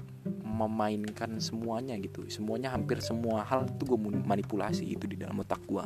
memainkan 0.51 1.39
semuanya 1.39 1.95
gitu. 1.97 2.27
Semuanya 2.27 2.75
hampir 2.75 2.99
semua 2.99 3.47
hal 3.47 3.65
itu 3.71 3.83
gue 3.87 3.99
manipulasi 4.27 4.83
itu 4.83 5.07
di 5.07 5.15
dalam 5.15 5.39
otak 5.39 5.63
gue 5.63 5.85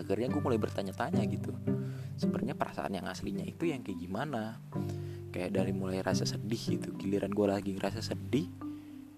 akhirnya 0.00 0.32
gue 0.32 0.42
mulai 0.42 0.60
bertanya-tanya 0.60 1.22
gitu. 1.28 1.52
Sebenarnya 2.16 2.56
perasaan 2.56 2.96
yang 2.96 3.06
aslinya 3.08 3.44
itu 3.44 3.68
yang 3.68 3.84
kayak 3.84 4.00
gimana? 4.00 4.60
Kayak 5.30 5.60
dari 5.60 5.72
mulai 5.76 6.00
rasa 6.00 6.24
sedih 6.24 6.80
gitu. 6.80 6.96
Giliran 6.96 7.32
gue 7.32 7.46
lagi 7.46 7.70
ngerasa 7.76 8.00
sedih 8.00 8.48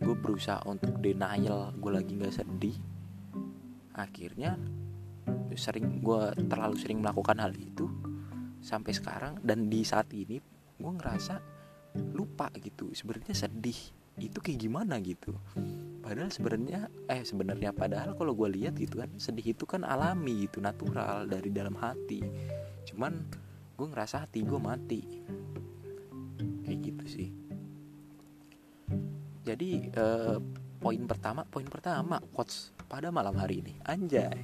gue 0.03 0.19
berusaha 0.19 0.59
untuk 0.67 0.99
denial 0.99 1.71
gue 1.79 1.93
lagi 1.95 2.13
nggak 2.19 2.35
sedih. 2.35 2.77
Akhirnya 3.95 4.59
sering 5.55 6.03
gue 6.03 6.23
terlalu 6.49 6.75
sering 6.81 6.99
melakukan 6.99 7.39
hal 7.39 7.53
itu 7.55 7.87
sampai 8.63 8.93
sekarang. 8.95 9.39
Dan 9.43 9.71
di 9.71 9.87
saat 9.87 10.11
ini 10.15 10.39
gue 10.79 10.93
ngerasa 10.93 11.39
lupa 12.15 12.51
gitu. 12.59 12.91
Sebenarnya 12.95 13.35
sedih 13.35 14.02
itu 14.21 14.39
kayak 14.43 14.59
gimana 14.61 15.01
gitu? 15.01 15.33
Padahal 16.03 16.29
sebenarnya 16.29 16.91
eh 17.09 17.23
sebenarnya 17.23 17.71
padahal 17.73 18.19
kalau 18.19 18.35
gue 18.35 18.49
lihat 18.59 18.77
gitu 18.77 19.01
kan 19.01 19.09
sedih 19.17 19.55
itu 19.55 19.65
kan 19.65 19.87
alami 19.87 20.51
gitu 20.51 20.59
natural 20.61 21.25
dari 21.31 21.49
dalam 21.49 21.79
hati. 21.79 22.21
Cuman 22.85 23.23
gue 23.79 23.87
ngerasa 23.89 24.27
hati 24.27 24.45
gue 24.45 24.61
mati. 24.61 25.01
Kayak 26.67 26.79
gitu 26.83 27.05
sih. 27.09 27.29
Jadi 29.43 29.91
uh, 29.97 30.39
poin 30.83 31.03
pertama 31.07 31.47
poin 31.47 31.67
pertama 31.67 32.19
quotes 32.35 32.75
pada 32.91 33.09
malam 33.15 33.35
hari 33.39 33.63
ini. 33.63 33.79
Anjay. 33.87 34.43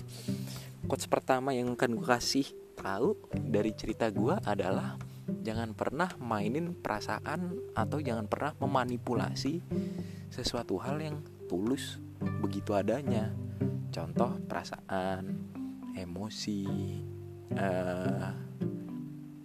Quotes 0.86 1.10
pertama 1.10 1.52
yang 1.52 1.74
akan 1.74 1.98
gue 1.98 2.06
kasih 2.06 2.46
tahu 2.78 3.18
dari 3.34 3.74
cerita 3.74 4.06
gue 4.14 4.38
adalah 4.46 4.94
jangan 5.44 5.76
pernah 5.76 6.08
mainin 6.20 6.72
perasaan 6.76 7.72
atau 7.76 7.98
jangan 8.00 8.28
pernah 8.28 8.52
memanipulasi 8.58 9.60
sesuatu 10.28 10.76
hal 10.80 11.00
yang 11.00 11.20
tulus 11.48 12.00
begitu 12.40 12.76
adanya. 12.76 13.32
Contoh 13.88 14.36
perasaan 14.44 15.48
emosi 15.96 16.60
uh, 17.56 18.30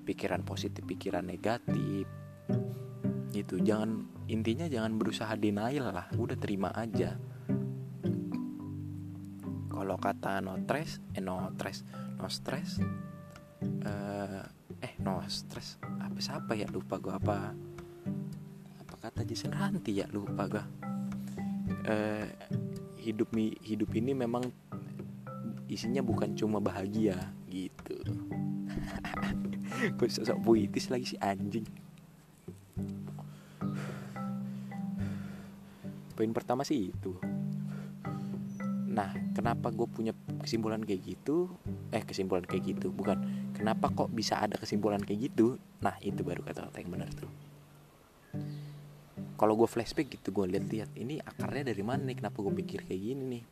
pikiran 0.03 0.43
positif 0.43 0.83
pikiran 0.83 1.23
negatif. 1.25 2.05
Gitu 3.33 3.63
jangan 3.63 4.05
intinya 4.29 4.69
jangan 4.69 4.99
berusaha 4.99 5.33
denial 5.39 5.89
lah 5.91 6.07
udah 6.15 6.37
terima 6.37 6.69
aja. 6.75 7.17
Kalau 9.73 9.97
kata 9.97 10.39
no 10.39 10.55
stress 10.63 11.01
eh 11.17 11.23
no 11.23 11.49
stress 11.57 11.83
no 12.19 12.27
stress 12.29 12.79
uh, 13.83 14.45
eh 14.83 14.99
no 14.99 15.23
stress 15.31 15.79
apa 16.13 16.19
siapa 16.21 16.53
ya? 16.53 16.69
Lupa 16.69 17.01
gua 17.01 17.17
apa. 17.17 17.55
Apa 18.83 18.93
kata 19.01 19.25
Jason? 19.25 19.55
Ranti 19.55 19.97
ya 19.97 20.05
lupa 20.13 20.45
gua. 20.45 20.63
Uh, 21.89 22.27
hidup 23.01 23.33
hidup 23.65 23.89
ini 23.97 24.13
memang 24.13 24.45
isinya 25.65 26.05
bukan 26.05 26.37
cuma 26.37 26.61
bahagia 26.61 27.17
gitu. 27.49 27.97
Gue 29.97 30.07
sosok 30.07 30.37
puitis 30.45 30.93
lagi 30.93 31.11
si 31.11 31.17
anjing? 31.17 31.65
Poin 36.13 36.29
pertama 36.29 36.61
sih 36.61 36.93
itu. 36.93 37.17
Nah 38.93 39.11
kenapa 39.33 39.73
gue 39.73 39.89
punya 39.89 40.13
kesimpulan 40.45 40.85
kayak 40.85 41.17
gitu? 41.17 41.49
Eh 41.89 42.05
kesimpulan 42.05 42.45
kayak 42.45 42.77
gitu 42.77 42.93
bukan 42.93 43.17
kenapa 43.63 43.87
kok 43.95 44.11
bisa 44.11 44.43
ada 44.43 44.59
kesimpulan 44.59 44.99
kayak 44.99 45.31
gitu? 45.31 45.55
Nah 45.79 45.95
itu 46.03 46.19
baru 46.19 46.43
kata-kata 46.43 46.83
yang 46.83 46.91
benar 46.99 47.07
tuh. 47.15 47.31
Kalau 49.39 49.55
gue 49.55 49.71
flashback 49.71 50.19
gitu 50.19 50.35
gue 50.35 50.51
lihat-lihat 50.51 50.91
ini 50.99 51.23
akarnya 51.23 51.71
dari 51.71 51.79
mana 51.79 52.03
nih? 52.11 52.19
Kenapa 52.19 52.43
gue 52.43 52.51
pikir 52.59 52.83
kayak 52.83 53.01
gini 53.07 53.23
nih? 53.39 53.43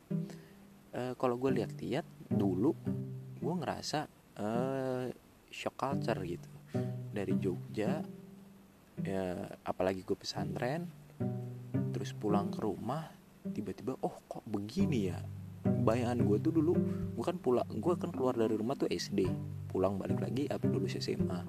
E, 0.91 1.01
kalau 1.15 1.39
gue 1.39 1.63
lihat-lihat 1.63 2.03
dulu 2.27 2.75
gue 3.39 3.53
ngerasa 3.56 4.12
e, 4.36 4.48
shock 5.48 5.80
culture 5.80 6.20
gitu. 6.27 6.50
Dari 7.15 7.32
Jogja 7.39 8.03
ya, 9.00 9.48
apalagi 9.63 10.03
gue 10.03 10.20
pesantren 10.20 10.91
terus 11.96 12.12
pulang 12.12 12.51
ke 12.51 12.60
rumah 12.60 13.08
tiba-tiba 13.48 13.96
oh 14.03 14.15
kok 14.27 14.44
begini 14.44 15.08
ya 15.08 15.20
bayangan 15.82 16.22
gue 16.22 16.38
tuh 16.38 16.54
dulu 16.54 16.74
gue 17.18 17.26
kan 17.26 17.38
pulang 17.42 17.68
gue 17.68 17.94
kan 17.98 18.14
keluar 18.14 18.38
dari 18.38 18.54
rumah 18.54 18.78
tuh 18.78 18.88
SD 18.88 19.26
pulang 19.68 19.98
balik 19.98 20.22
lagi 20.22 20.46
aku 20.48 20.70
dulu 20.70 20.86
SMA 20.86 21.42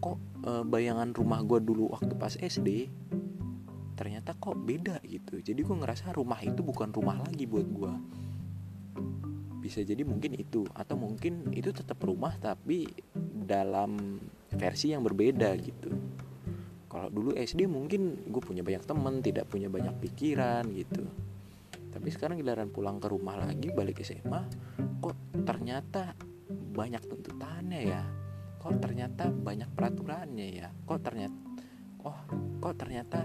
kok 0.00 0.18
e, 0.42 0.50
bayangan 0.64 1.12
rumah 1.12 1.44
gue 1.44 1.60
dulu 1.60 1.92
waktu 1.92 2.16
pas 2.16 2.32
SD 2.34 2.88
ternyata 4.00 4.32
kok 4.32 4.56
beda 4.56 4.96
gitu. 5.04 5.44
Jadi 5.44 5.60
gue 5.60 5.76
ngerasa 5.76 6.16
rumah 6.16 6.40
itu 6.40 6.64
bukan 6.64 6.88
rumah 6.88 7.20
lagi 7.20 7.44
buat 7.44 7.68
gue 7.68 7.92
bisa 9.60 9.84
jadi 9.84 10.08
mungkin 10.08 10.40
itu 10.40 10.64
atau 10.72 10.96
mungkin 10.96 11.52
itu 11.52 11.68
tetap 11.68 12.00
rumah 12.00 12.32
tapi 12.40 12.88
dalam 13.44 14.16
versi 14.56 14.96
yang 14.96 15.04
berbeda 15.04 15.52
gitu. 15.60 15.92
Kalau 16.88 17.12
dulu 17.12 17.36
SD 17.36 17.68
mungkin 17.68 18.24
gue 18.32 18.40
punya 18.40 18.64
banyak 18.64 18.88
temen 18.88 19.20
tidak 19.20 19.52
punya 19.52 19.68
banyak 19.68 19.94
pikiran 20.00 20.64
gitu 20.72 21.04
tapi 21.90 22.08
sekarang 22.08 22.38
giliran 22.38 22.70
pulang 22.70 23.02
ke 23.02 23.10
rumah 23.10 23.36
lagi 23.36 23.74
balik 23.74 24.00
SMA 24.06 24.42
kok 25.02 25.16
ternyata 25.42 26.14
banyak 26.50 27.02
tuntutannya 27.06 27.80
ya? 27.82 28.02
Kok 28.60 28.76
ternyata 28.78 29.32
banyak 29.32 29.70
peraturannya 29.74 30.46
ya? 30.54 30.68
Kok 30.86 31.00
ternyata 31.02 31.38
oh 32.00 32.18
kok 32.62 32.74
ternyata 32.80 33.20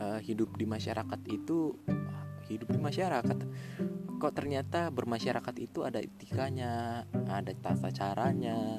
uh, 0.00 0.20
hidup 0.22 0.56
di 0.56 0.64
masyarakat 0.64 1.20
itu 1.28 1.76
hidup 2.48 2.68
di 2.68 2.80
masyarakat 2.80 3.38
kok 4.20 4.34
ternyata 4.38 4.92
bermasyarakat 4.94 5.54
itu 5.58 5.82
ada 5.82 5.98
etikanya 5.98 7.02
ada 7.26 7.52
tata 7.58 7.90
caranya. 7.90 8.78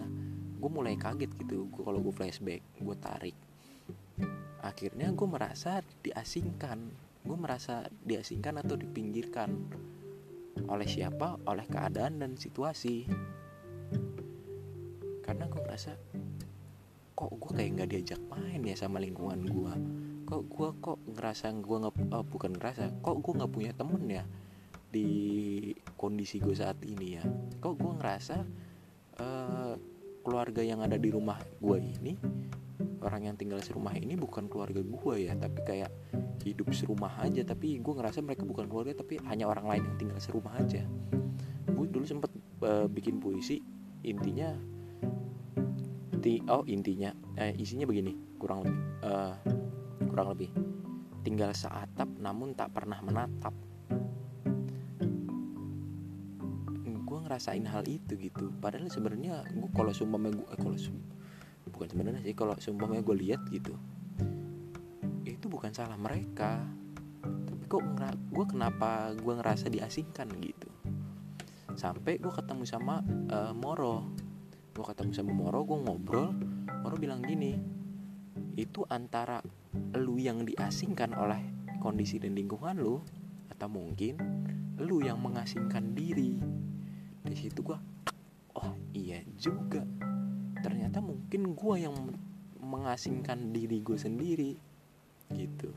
Gue 0.64 0.72
mulai 0.72 0.96
kaget 0.96 1.28
gitu 1.36 1.68
kalau 1.76 2.00
gue 2.00 2.16
flashback 2.16 2.64
gue 2.80 2.96
tarik. 3.04 3.36
Akhirnya 4.64 5.12
gue 5.12 5.28
merasa 5.28 5.84
diasingkan 6.00 6.88
gue 7.24 7.38
merasa 7.40 7.88
diasingkan 8.04 8.62
atau 8.62 8.76
dipinggirkan. 8.76 9.50
Oleh 10.70 10.88
siapa? 10.88 11.40
Oleh 11.48 11.66
keadaan 11.66 12.22
dan 12.22 12.36
situasi. 12.36 13.08
Karena 15.24 15.48
gue 15.48 15.62
merasa 15.64 15.96
kok 17.14 17.32
gue 17.40 17.52
kayak 17.56 17.72
nggak 17.80 17.90
diajak 17.90 18.22
main 18.28 18.60
ya 18.66 18.74
sama 18.74 18.98
lingkungan 18.98 19.46
gue 19.46 19.74
kok 20.26 20.50
gue 20.50 20.70
kok 20.82 21.00
ngerasa 21.14 21.54
gue 21.62 21.78
nggak 21.78 21.94
oh, 22.10 22.26
bukan 22.26 22.58
ngerasa 22.58 22.90
kok 23.06 23.22
gue 23.22 23.34
nggak 23.38 23.54
punya 23.54 23.72
temen 23.78 24.02
ya 24.10 24.26
di 24.94 25.10
kondisi 25.98 26.38
gue 26.38 26.54
saat 26.54 26.78
ini 26.86 27.18
ya? 27.18 27.26
Kok 27.58 27.74
gue 27.82 27.94
ngerasa 27.98 28.38
uh, 29.18 29.74
keluarga 30.22 30.62
yang 30.62 30.86
ada 30.86 31.02
di 31.02 31.10
rumah 31.10 31.42
gue 31.58 31.78
ini 31.82 32.14
orang 33.04 33.28
yang 33.28 33.36
tinggal 33.36 33.60
serumah 33.60 33.94
ini 34.00 34.16
bukan 34.16 34.48
keluarga 34.48 34.80
gue 34.80 35.16
ya 35.28 35.36
tapi 35.36 35.60
kayak 35.62 35.92
hidup 36.48 36.72
serumah 36.72 37.24
aja. 37.24 37.44
Tapi 37.44 37.80
gue 37.84 37.94
ngerasa 37.94 38.24
mereka 38.24 38.48
bukan 38.48 38.66
keluarga 38.72 39.04
tapi 39.04 39.20
hanya 39.28 39.46
orang 39.52 39.68
lain 39.68 39.84
yang 39.92 39.98
tinggal 40.00 40.20
serumah 40.20 40.56
aja. 40.60 40.82
Gue 41.68 41.86
dulu 41.92 42.08
sempet 42.08 42.32
uh, 42.64 42.88
bikin 42.88 43.20
puisi 43.20 43.60
intinya 44.04 44.52
ti 46.24 46.40
oh 46.48 46.64
intinya 46.68 47.12
eh, 47.36 47.52
isinya 47.60 47.84
begini 47.84 48.16
kurang 48.40 48.64
lebih 48.64 48.80
uh, 49.04 49.36
kurang 50.08 50.28
lebih. 50.32 50.50
Tinggal 51.24 51.52
seatap 51.56 52.08
namun 52.20 52.56
tak 52.56 52.72
pernah 52.72 53.00
menatap. 53.04 53.56
Gue 57.04 57.20
ngerasain 57.28 57.64
hal 57.68 57.84
itu 57.88 58.16
gitu. 58.16 58.52
Padahal 58.60 58.88
sebenarnya 58.88 59.44
gue 59.52 59.70
kalau 59.76 59.92
sumpah 59.92 60.20
gue 60.20 60.48
eh, 60.48 60.60
kalau 60.60 60.76
bukan 61.84 62.00
sebenarnya 62.00 62.24
sih 62.24 62.32
kalau 62.32 62.56
sumpahnya 62.56 63.04
gue 63.04 63.16
lihat 63.20 63.44
gitu 63.52 63.76
itu 65.44 65.52
bukan 65.52 65.76
salah 65.76 66.00
mereka. 66.00 66.64
Tapi 67.20 67.68
kok 67.68 67.84
gue 68.32 68.46
kenapa 68.48 69.12
gue 69.12 69.34
ngerasa 69.36 69.68
diasingkan 69.68 70.32
gitu? 70.40 70.72
Sampai 71.76 72.16
gue 72.16 72.32
ketemu 72.32 72.64
sama 72.64 73.04
uh, 73.28 73.52
Moro. 73.52 74.08
Gue 74.72 74.88
ketemu 74.88 75.12
sama 75.12 75.36
Moro 75.36 75.68
gue 75.68 75.84
ngobrol 75.84 76.32
Moro 76.80 76.96
bilang 76.96 77.20
gini 77.20 77.60
itu 78.56 78.88
antara 78.88 79.44
lu 80.00 80.16
yang 80.16 80.48
diasingkan 80.48 81.12
oleh 81.12 81.44
kondisi 81.84 82.24
dan 82.24 82.40
lingkungan 82.40 82.80
lu 82.80 83.04
atau 83.52 83.68
mungkin 83.68 84.16
lu 84.80 85.04
yang 85.04 85.20
mengasingkan 85.20 85.92
diri. 85.92 86.40
Di 87.20 87.36
situ 87.36 87.68
gue 87.68 87.76
oh 88.56 88.72
iya 88.96 89.20
juga 89.36 89.84
ternyata 90.64 91.04
mungkin 91.04 91.52
gue 91.52 91.76
yang 91.84 91.96
mengasingkan 92.64 93.52
diri 93.52 93.84
gue 93.84 94.00
sendiri 94.00 94.56
gitu. 95.36 95.76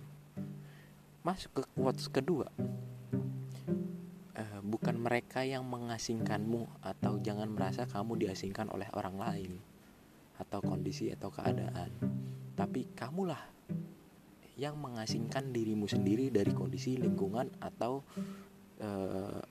Masuk 1.26 1.50
ke 1.58 1.62
quotes 1.74 2.06
kedua. 2.06 2.46
Uh, 4.36 4.60
bukan 4.62 4.94
mereka 4.94 5.42
yang 5.42 5.66
mengasingkanmu 5.66 6.70
atau 6.86 7.18
jangan 7.18 7.50
merasa 7.50 7.90
kamu 7.90 8.22
diasingkan 8.22 8.70
oleh 8.70 8.86
orang 8.94 9.18
lain 9.18 9.52
atau 10.36 10.60
kondisi 10.60 11.08
atau 11.08 11.32
keadaan 11.32 11.88
tapi 12.56 12.88
kamulah 12.96 13.40
yang 14.56 14.80
mengasingkan 14.80 15.52
dirimu 15.52 15.84
sendiri 15.84 16.32
dari 16.32 16.48
kondisi 16.52 16.96
lingkungan 16.96 17.52
atau 17.60 18.00
uh, 18.80 19.44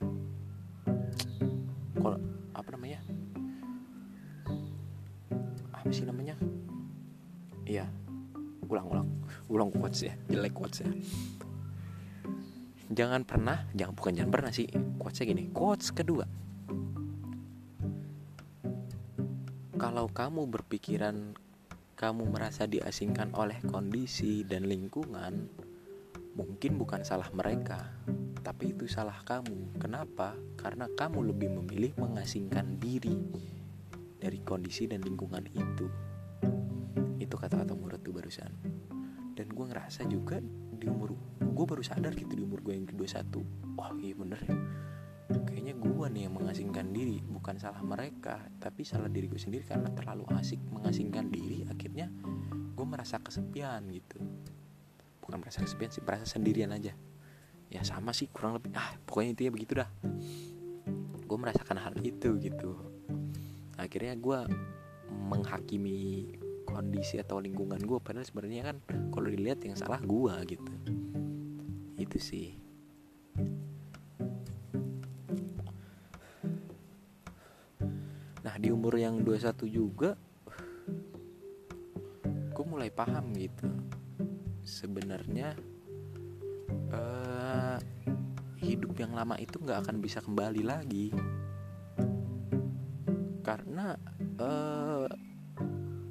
apa 2.54 2.68
namanya 2.74 2.98
apa 5.86 5.94
sih 5.94 6.02
namanya? 6.02 6.34
Iya. 7.62 7.86
Ulang 8.66 8.90
ulang. 8.90 9.08
Ulang 9.46 9.70
quotes 9.70 10.02
ya 10.02 10.18
jelek 10.26 10.50
quotes 10.50 10.82
ya. 10.82 10.90
Jangan 12.90 13.22
pernah 13.22 13.70
jangan 13.70 13.94
bukan 13.94 14.18
jangan 14.18 14.32
pernah 14.34 14.50
sih. 14.50 14.66
Quotesnya 14.98 15.30
gini 15.30 15.46
quotes 15.54 15.94
kedua. 15.94 16.26
Kalau 19.78 20.10
kamu 20.10 20.50
berpikiran 20.50 21.38
kamu 21.94 22.34
merasa 22.34 22.66
diasingkan 22.66 23.38
oleh 23.38 23.62
kondisi 23.62 24.42
dan 24.42 24.66
lingkungan 24.66 25.46
mungkin 26.34 26.82
bukan 26.82 27.06
salah 27.06 27.30
mereka 27.30 27.94
tapi 28.42 28.74
itu 28.74 28.90
salah 28.90 29.22
kamu. 29.22 29.78
Kenapa? 29.78 30.34
Karena 30.58 30.90
kamu 30.90 31.30
lebih 31.30 31.54
memilih 31.62 31.94
mengasingkan 31.94 32.74
diri 32.82 33.14
dari 34.16 34.40
kondisi 34.40 34.88
dan 34.88 35.04
lingkungan 35.04 35.44
itu. 35.52 35.86
Itu 37.20 37.36
kata-kata 37.36 37.76
murid 37.76 38.00
tuh 38.00 38.14
barusan. 38.16 38.52
Dan 39.36 39.46
gue 39.52 39.64
ngerasa 39.68 40.08
juga 40.08 40.40
di 40.76 40.88
umur 40.88 41.12
gue 41.40 41.64
baru 41.64 41.82
sadar 41.84 42.12
gitu 42.16 42.32
di 42.36 42.42
umur 42.44 42.64
gue 42.64 42.72
yang 42.76 42.88
kedua 42.88 43.08
satu. 43.08 43.44
Oh 43.76 43.92
iya 44.00 44.16
bener 44.16 44.40
ya. 44.40 44.56
Kayaknya 45.26 45.74
gue 45.76 46.06
nih 46.12 46.22
yang 46.28 46.34
mengasingkan 46.38 46.86
diri 46.94 47.18
bukan 47.20 47.58
salah 47.58 47.82
mereka 47.82 48.40
tapi 48.62 48.86
salah 48.86 49.10
diri 49.10 49.26
gue 49.26 49.40
sendiri 49.40 49.66
karena 49.66 49.90
terlalu 49.92 50.24
asik 50.38 50.62
mengasingkan 50.70 51.28
diri 51.28 51.66
akhirnya 51.66 52.08
gue 52.72 52.86
merasa 52.86 53.20
kesepian 53.20 53.84
gitu. 53.92 54.22
Bukan 55.20 55.42
merasa 55.42 55.60
kesepian 55.60 55.90
sih 55.92 56.00
merasa 56.00 56.24
sendirian 56.24 56.72
aja. 56.72 56.94
Ya 57.66 57.82
sama 57.82 58.14
sih 58.14 58.30
kurang 58.30 58.56
lebih 58.56 58.72
ah 58.78 58.94
pokoknya 59.04 59.36
intinya 59.36 59.52
begitu 59.52 59.72
dah. 59.76 59.90
Gue 61.26 61.38
merasakan 61.42 61.82
hal 61.82 61.94
itu 62.06 62.38
gitu 62.38 62.95
akhirnya 63.86 64.18
gue 64.18 64.38
menghakimi 65.30 66.34
kondisi 66.66 67.22
atau 67.22 67.38
lingkungan 67.38 67.78
gue 67.78 68.02
padahal 68.02 68.26
sebenarnya 68.26 68.74
kan 68.74 68.76
kalau 69.14 69.30
dilihat 69.30 69.62
yang 69.62 69.78
salah 69.78 70.02
gue 70.02 70.34
gitu. 70.58 70.72
Itu 71.94 72.18
sih. 72.18 72.58
Nah 78.42 78.54
di 78.58 78.74
umur 78.74 78.98
yang 78.98 79.22
21 79.22 79.54
juga 79.70 80.18
gue 82.50 82.64
mulai 82.66 82.90
paham 82.90 83.30
gitu. 83.38 83.70
Sebenarnya 84.66 85.54
uh, 86.90 87.78
hidup 88.58 88.98
yang 88.98 89.14
lama 89.14 89.38
itu 89.38 89.62
nggak 89.62 89.86
akan 89.86 90.02
bisa 90.02 90.18
kembali 90.18 90.66
lagi 90.66 91.14
karena 93.46 93.94
uh, 94.42 95.06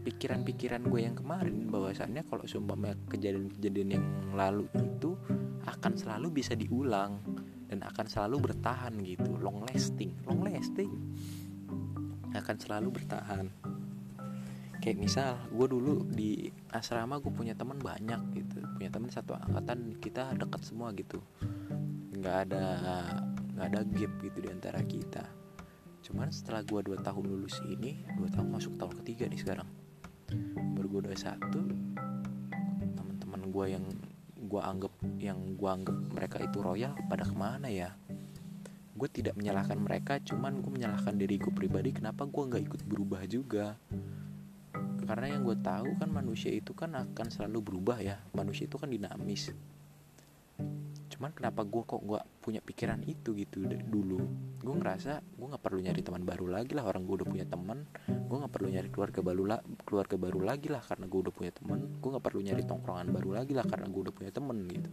pikiran-pikiran 0.08 0.88
gue 0.88 1.02
yang 1.04 1.20
kemarin 1.20 1.68
bahwasannya 1.68 2.24
kalau 2.24 2.48
seumpama 2.48 2.96
kejadian-kejadian 3.12 4.00
yang 4.00 4.08
lalu 4.32 4.72
itu 4.80 5.20
akan 5.68 6.00
selalu 6.00 6.40
bisa 6.40 6.56
diulang 6.56 7.20
dan 7.68 7.84
akan 7.84 8.08
selalu 8.08 8.40
bertahan 8.40 8.96
gitu 9.04 9.36
long 9.44 9.68
lasting. 9.68 10.16
Long 10.24 10.48
lasting. 10.48 10.88
Akan 12.32 12.56
selalu 12.56 12.96
bertahan. 12.96 13.52
Kayak 14.80 14.98
misal 15.02 15.36
gue 15.52 15.68
dulu 15.68 16.08
di 16.08 16.48
asrama 16.72 17.20
gue 17.20 17.34
punya 17.36 17.52
teman 17.52 17.84
banyak 17.84 18.22
gitu. 18.32 18.64
Punya 18.80 18.88
teman 18.88 19.12
satu 19.12 19.36
angkatan 19.36 20.00
kita 20.00 20.32
dekat 20.40 20.64
semua 20.64 20.96
gitu. 20.96 21.20
Nggak 22.16 22.48
ada 22.48 22.66
nggak 23.60 23.68
ada 23.76 23.82
gap 23.92 24.14
gitu 24.24 24.38
di 24.40 24.50
antara 24.54 24.80
kita 24.86 25.45
cuman 26.06 26.30
setelah 26.30 26.62
gue 26.62 26.82
dua 26.86 27.02
tahun 27.02 27.26
lulus 27.26 27.66
ini 27.66 28.06
dua 28.14 28.30
tahun 28.30 28.54
masuk 28.54 28.78
tahun 28.78 28.94
ketiga 29.02 29.26
nih 29.26 29.42
sekarang. 29.42 29.70
Baru 30.78 30.88
gue 31.02 31.18
satu 31.18 31.66
teman-teman 32.94 33.42
gue 33.50 33.66
yang 33.74 33.86
gue 34.38 34.62
anggap 34.62 34.94
yang 35.18 35.58
gue 35.58 35.70
anggap 35.70 35.98
mereka 36.14 36.38
itu 36.46 36.62
royal 36.62 36.94
pada 37.10 37.26
ke 37.26 37.34
mana 37.34 37.74
ya? 37.74 37.98
Gue 38.94 39.10
tidak 39.10 39.34
menyalahkan 39.34 39.82
mereka 39.82 40.22
cuman 40.22 40.62
gue 40.62 40.72
menyalahkan 40.72 41.18
diri 41.18 41.42
gue 41.42 41.52
pribadi 41.52 41.90
kenapa 41.90 42.30
gue 42.30 42.44
nggak 42.54 42.64
ikut 42.70 42.82
berubah 42.86 43.26
juga. 43.26 43.74
Karena 45.06 45.38
yang 45.38 45.42
gue 45.42 45.58
tahu 45.58 45.98
kan 45.98 46.10
manusia 46.14 46.54
itu 46.54 46.78
kan 46.78 46.94
akan 46.94 47.28
selalu 47.34 47.74
berubah 47.74 47.98
ya. 47.98 48.22
Manusia 48.38 48.70
itu 48.70 48.78
kan 48.78 48.94
dinamis 48.94 49.50
cuman 51.16 51.32
kenapa 51.32 51.64
gue 51.64 51.84
kok 51.88 52.02
gue 52.04 52.20
punya 52.44 52.60
pikiran 52.60 53.00
itu 53.08 53.32
gitu? 53.34 53.64
Dulu 53.66 54.20
gue 54.60 54.76
ngerasa 54.76 55.24
gue 55.24 55.48
nggak 55.48 55.64
perlu 55.64 55.80
nyari 55.80 56.02
teman 56.04 56.28
baru 56.28 56.52
lagi 56.52 56.76
lah. 56.76 56.84
Orang 56.84 57.08
gue 57.08 57.24
udah 57.24 57.28
punya 57.28 57.46
teman 57.48 57.88
gue 58.06 58.38
nggak 58.38 58.54
perlu 58.54 58.68
nyari 58.68 58.90
keluarga 58.92 59.20
baru 59.24 59.44
lah 59.48 59.60
keluarga 59.88 60.16
baru 60.20 60.40
lagi 60.44 60.68
lah. 60.68 60.84
Karena 60.84 61.06
gue 61.08 61.20
udah 61.24 61.34
punya 61.34 61.52
teman 61.56 61.80
gue 62.00 62.10
nggak 62.12 62.26
perlu 62.26 62.42
nyari 62.44 62.64
tongkrongan 62.68 63.08
baru 63.16 63.30
lagi 63.42 63.54
lah 63.56 63.66
karena 63.66 63.88
gue 63.88 64.02
udah 64.12 64.16
punya 64.16 64.32
teman 64.36 64.58
gitu. 64.68 64.90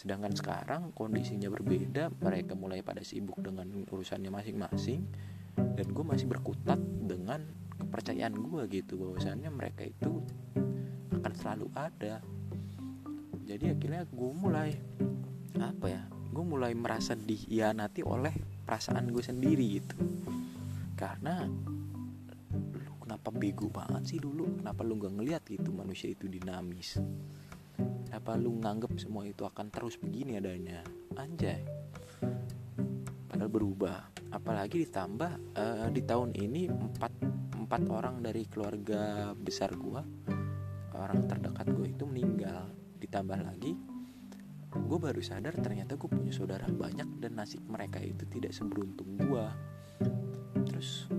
Sedangkan 0.00 0.32
sekarang 0.32 0.82
kondisinya 0.96 1.52
berbeda 1.52 2.08
mereka 2.24 2.56
mulai 2.56 2.80
pada 2.80 3.04
sibuk 3.04 3.38
dengan 3.44 3.68
urusannya 3.86 4.32
masing-masing 4.32 5.04
dan 5.54 5.86
gue 5.92 6.04
masih 6.04 6.24
berkutat 6.24 6.80
dengan 7.04 7.44
kepercayaan 7.76 8.32
gue 8.32 8.62
gitu 8.72 8.96
bahwasannya 8.96 9.50
mereka 9.52 9.84
itu 9.84 10.24
akan 11.20 11.32
selalu 11.36 11.68
ada 11.76 12.24
jadi 13.50 13.74
akhirnya 13.74 14.06
gue 14.06 14.30
mulai 14.30 14.70
apa 15.58 15.86
ya 15.90 16.06
gue 16.06 16.44
mulai 16.46 16.70
merasa 16.78 17.18
dihianati 17.18 18.06
oleh 18.06 18.30
perasaan 18.62 19.10
gue 19.10 19.18
sendiri 19.18 19.82
gitu. 19.82 19.98
Karena 20.94 21.42
lu 22.70 22.94
kenapa 23.02 23.34
apa 23.34 23.34
bego 23.34 23.66
banget 23.66 24.14
sih 24.14 24.22
dulu? 24.22 24.62
Kenapa 24.62 24.86
lu 24.86 24.94
nggak 25.02 25.14
ngeliat 25.18 25.42
gitu 25.50 25.74
manusia 25.74 26.14
itu 26.14 26.30
dinamis? 26.30 27.02
Kenapa 28.06 28.38
lu 28.38 28.54
nganggep 28.62 28.94
semua 29.02 29.26
itu 29.26 29.42
akan 29.42 29.66
terus 29.74 29.98
begini 29.98 30.38
adanya? 30.38 30.86
Anjay. 31.18 31.66
Padahal 33.26 33.50
berubah. 33.50 34.14
Apalagi 34.30 34.86
ditambah 34.86 35.58
uh, 35.58 35.90
di 35.90 36.06
tahun 36.06 36.38
ini 36.38 36.70
empat 36.70 37.12
empat 37.58 37.82
orang 37.90 38.22
dari 38.22 38.46
keluarga 38.46 39.34
besar 39.34 39.74
gua 39.74 40.06
orang 40.94 41.26
terdekat 41.26 41.66
gue 41.74 41.86
itu 41.90 42.04
meninggal 42.06 42.79
ditambah 43.00 43.40
lagi 43.40 43.74
gue 44.70 44.98
baru 45.02 45.18
sadar 45.18 45.56
ternyata 45.58 45.98
gue 45.98 46.06
punya 46.06 46.30
saudara 46.30 46.68
banyak 46.70 47.18
dan 47.18 47.34
nasib 47.34 47.64
mereka 47.66 47.98
itu 47.98 48.22
tidak 48.30 48.54
seberuntung 48.54 49.18
gue 49.18 49.46
terus 50.68 51.10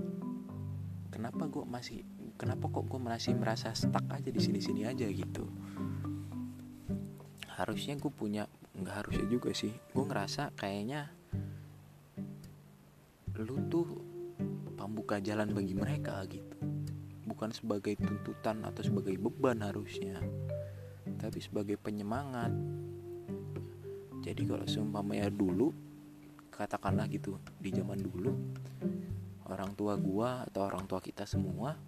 kenapa 1.12 1.44
gue 1.52 1.64
masih 1.68 2.00
kenapa 2.42 2.66
kok 2.66 2.90
gue 2.90 3.00
masih 3.00 3.38
merasa 3.38 3.70
stuck 3.76 4.02
aja 4.10 4.26
di 4.26 4.40
sini 4.42 4.58
sini 4.58 4.82
aja 4.82 5.06
gitu? 5.06 5.46
Harusnya 7.54 7.94
gue 8.00 8.10
punya 8.10 8.50
nggak 8.74 8.96
harusnya 9.04 9.26
juga 9.30 9.54
sih. 9.54 9.70
Gue 9.94 10.04
ngerasa 10.08 10.50
kayaknya 10.58 11.12
lu 13.38 13.58
tuh 13.70 13.86
pembuka 14.74 15.22
jalan 15.22 15.54
bagi 15.54 15.78
mereka 15.78 16.18
gitu. 16.26 16.58
Bukan 17.30 17.54
sebagai 17.54 17.94
tuntutan 17.94 18.66
atau 18.66 18.82
sebagai 18.82 19.14
beban 19.22 19.62
harusnya 19.62 20.18
tapi 21.22 21.38
sebagai 21.38 21.78
penyemangat. 21.78 22.50
Jadi 24.26 24.42
kalau 24.42 24.66
seumpamanya 24.66 25.30
dulu 25.30 25.70
katakanlah 26.50 27.06
gitu 27.06 27.38
di 27.62 27.70
zaman 27.70 28.02
dulu 28.02 28.34
orang 29.46 29.70
tua 29.78 29.94
gua 29.94 30.42
atau 30.42 30.66
orang 30.66 30.84
tua 30.90 30.98
kita 30.98 31.22
semua 31.22 31.78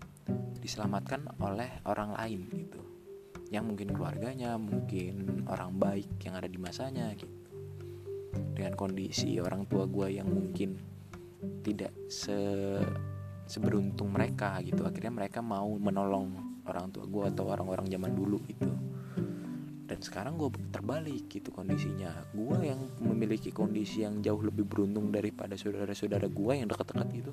diselamatkan 0.62 1.34
oleh 1.42 1.82
orang 1.82 2.14
lain 2.14 2.46
gitu. 2.54 2.80
Yang 3.50 3.64
mungkin 3.74 3.88
keluarganya 3.90 4.54
mungkin 4.54 5.46
orang 5.50 5.74
baik 5.82 6.14
yang 6.22 6.38
ada 6.38 6.46
di 6.46 6.58
masanya 6.62 7.10
gitu. 7.18 7.34
Dengan 8.54 8.78
kondisi 8.78 9.42
orang 9.42 9.66
tua 9.66 9.90
gua 9.90 10.06
yang 10.06 10.30
mungkin 10.30 10.78
tidak 11.66 11.90
se 12.06 12.38
seberuntung 13.50 14.14
mereka 14.14 14.62
gitu. 14.62 14.86
Akhirnya 14.86 15.10
mereka 15.10 15.42
mau 15.42 15.68
menolong 15.74 16.54
orang 16.64 16.88
tua 16.88 17.04
gue 17.04 17.24
atau 17.28 17.44
orang-orang 17.52 17.92
zaman 17.92 18.16
dulu 18.16 18.40
gitu 18.48 18.73
sekarang 20.04 20.36
gue 20.36 20.52
terbalik 20.68 21.32
gitu 21.32 21.48
kondisinya. 21.48 22.12
Gue 22.36 22.68
yang 22.68 22.92
memiliki 23.00 23.48
kondisi 23.48 24.04
yang 24.04 24.20
jauh 24.20 24.44
lebih 24.44 24.68
beruntung 24.68 25.08
daripada 25.08 25.56
saudara-saudara 25.56 26.28
gue 26.28 26.52
yang 26.52 26.68
dekat-dekat 26.68 27.08
itu 27.16 27.32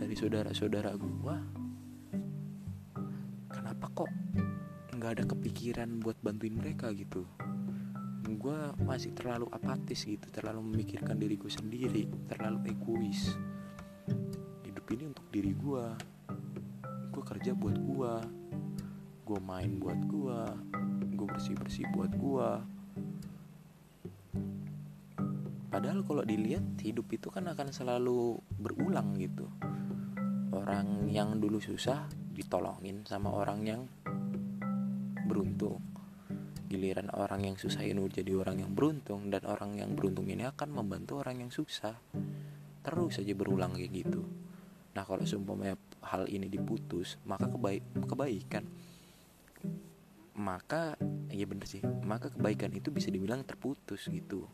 dari 0.00 0.16
saudara-saudara 0.16 0.96
gue 0.96 1.36
kenapa 3.52 3.86
kok 3.92 4.10
nggak 4.96 5.10
ada 5.20 5.24
kepikiran 5.28 6.00
buat 6.00 6.16
bantuin 6.24 6.56
mereka 6.56 6.90
gitu? 6.96 7.28
Gue 8.40 8.58
masih 8.80 9.12
terlalu 9.12 9.52
apatis 9.52 10.08
gitu 10.08 10.32
terlalu 10.32 10.64
memikirkan 10.64 11.20
diriku 11.20 11.52
sendiri 11.52 12.08
terlalu 12.24 12.72
egois. 12.72 13.36
Ini 14.90 15.06
untuk 15.06 15.30
diri 15.30 15.54
gue 15.54 15.84
gue 17.14 17.22
kerja 17.22 17.54
buat 17.54 17.78
gue 17.78 18.12
gue 19.30 19.38
main 19.46 19.78
buat 19.78 20.00
gue 20.10 20.38
gue 21.14 21.26
bersih 21.30 21.54
bersih 21.54 21.86
buat 21.94 22.10
gue 22.10 22.50
padahal 25.70 26.02
kalau 26.02 26.26
dilihat 26.26 26.66
hidup 26.82 27.06
itu 27.14 27.30
kan 27.30 27.46
akan 27.46 27.70
selalu 27.70 28.42
berulang 28.58 29.14
gitu. 29.22 29.46
Orang 30.50 31.06
yang 31.14 31.38
dulu 31.38 31.62
susah 31.62 32.10
ditolongin 32.34 33.06
sama 33.06 33.30
orang 33.30 33.60
yang 33.62 33.82
beruntung. 35.30 35.78
Giliran 36.66 37.14
orang 37.14 37.46
yang 37.46 37.56
susah 37.56 37.86
ini 37.86 38.02
jadi 38.10 38.34
orang 38.34 38.66
yang 38.66 38.74
beruntung 38.74 39.30
dan 39.30 39.46
orang 39.46 39.78
yang 39.78 39.94
beruntung 39.94 40.26
ini 40.26 40.42
akan 40.42 40.74
membantu 40.74 41.22
orang 41.22 41.46
yang 41.46 41.54
susah. 41.54 41.94
Terus 42.82 43.22
saja 43.22 43.32
berulang 43.38 43.78
kayak 43.78 43.94
gitu. 43.94 44.26
Nah 44.98 45.06
kalau 45.06 45.22
seumpamanya 45.22 45.78
hal 46.02 46.26
ini 46.26 46.50
diputus 46.50 47.14
maka 47.22 47.46
kebaik 47.46 47.86
kebaikan 48.10 48.66
maka 50.40 50.96
ya 51.28 51.44
bener 51.44 51.68
sih 51.68 51.84
maka 51.84 52.32
kebaikan 52.32 52.72
itu 52.72 52.88
bisa 52.88 53.12
dibilang 53.12 53.44
terputus 53.44 54.08
gitu. 54.08 54.48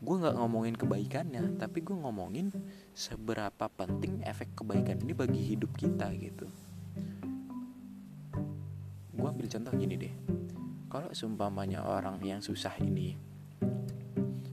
Gue 0.00 0.16
nggak 0.16 0.36
ngomongin 0.40 0.74
kebaikannya 0.80 1.60
tapi 1.60 1.84
gue 1.84 1.96
ngomongin 1.96 2.48
seberapa 2.96 3.68
penting 3.68 4.24
efek 4.24 4.56
kebaikan 4.56 5.04
ini 5.04 5.12
bagi 5.12 5.40
hidup 5.44 5.76
kita 5.76 6.08
gitu. 6.16 6.48
Gue 9.12 9.26
ambil 9.28 9.46
contoh 9.52 9.72
gini 9.76 9.94
deh 10.00 10.14
kalau 10.90 11.14
seumpamanya 11.14 11.86
orang 11.86 12.18
yang 12.26 12.42
susah 12.42 12.74
ini 12.82 13.14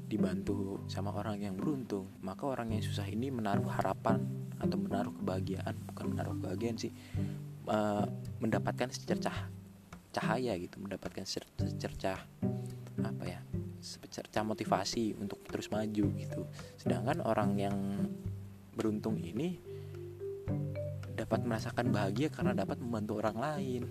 dibantu 0.08 0.86
sama 0.86 1.12
orang 1.12 1.42
yang 1.42 1.58
beruntung 1.58 2.08
maka 2.22 2.46
orang 2.46 2.78
yang 2.78 2.86
susah 2.86 3.10
ini 3.10 3.34
menaruh 3.34 3.66
harapan 3.74 4.22
atau 4.62 4.78
menaruh 4.78 5.12
kebahagiaan 5.18 5.74
bukan 5.92 6.06
menaruh 6.14 6.34
kebahagiaan 6.38 6.78
sih 6.78 6.94
uh, 7.68 8.06
mendapatkan 8.38 8.94
secercah 8.94 9.50
cahaya 10.18 10.58
gitu 10.58 10.82
mendapatkan 10.82 11.24
secercah 11.30 12.18
apa 13.06 13.24
ya 13.24 13.40
secercah 13.78 14.42
motivasi 14.42 15.14
untuk 15.22 15.46
terus 15.46 15.70
maju 15.70 16.06
gitu. 16.18 16.42
Sedangkan 16.82 17.22
orang 17.22 17.56
yang 17.62 17.78
beruntung 18.74 19.22
ini 19.22 19.62
dapat 21.14 21.46
merasakan 21.46 21.94
bahagia 21.94 22.34
karena 22.34 22.58
dapat 22.58 22.82
membantu 22.82 23.22
orang 23.22 23.38
lain. 23.38 23.84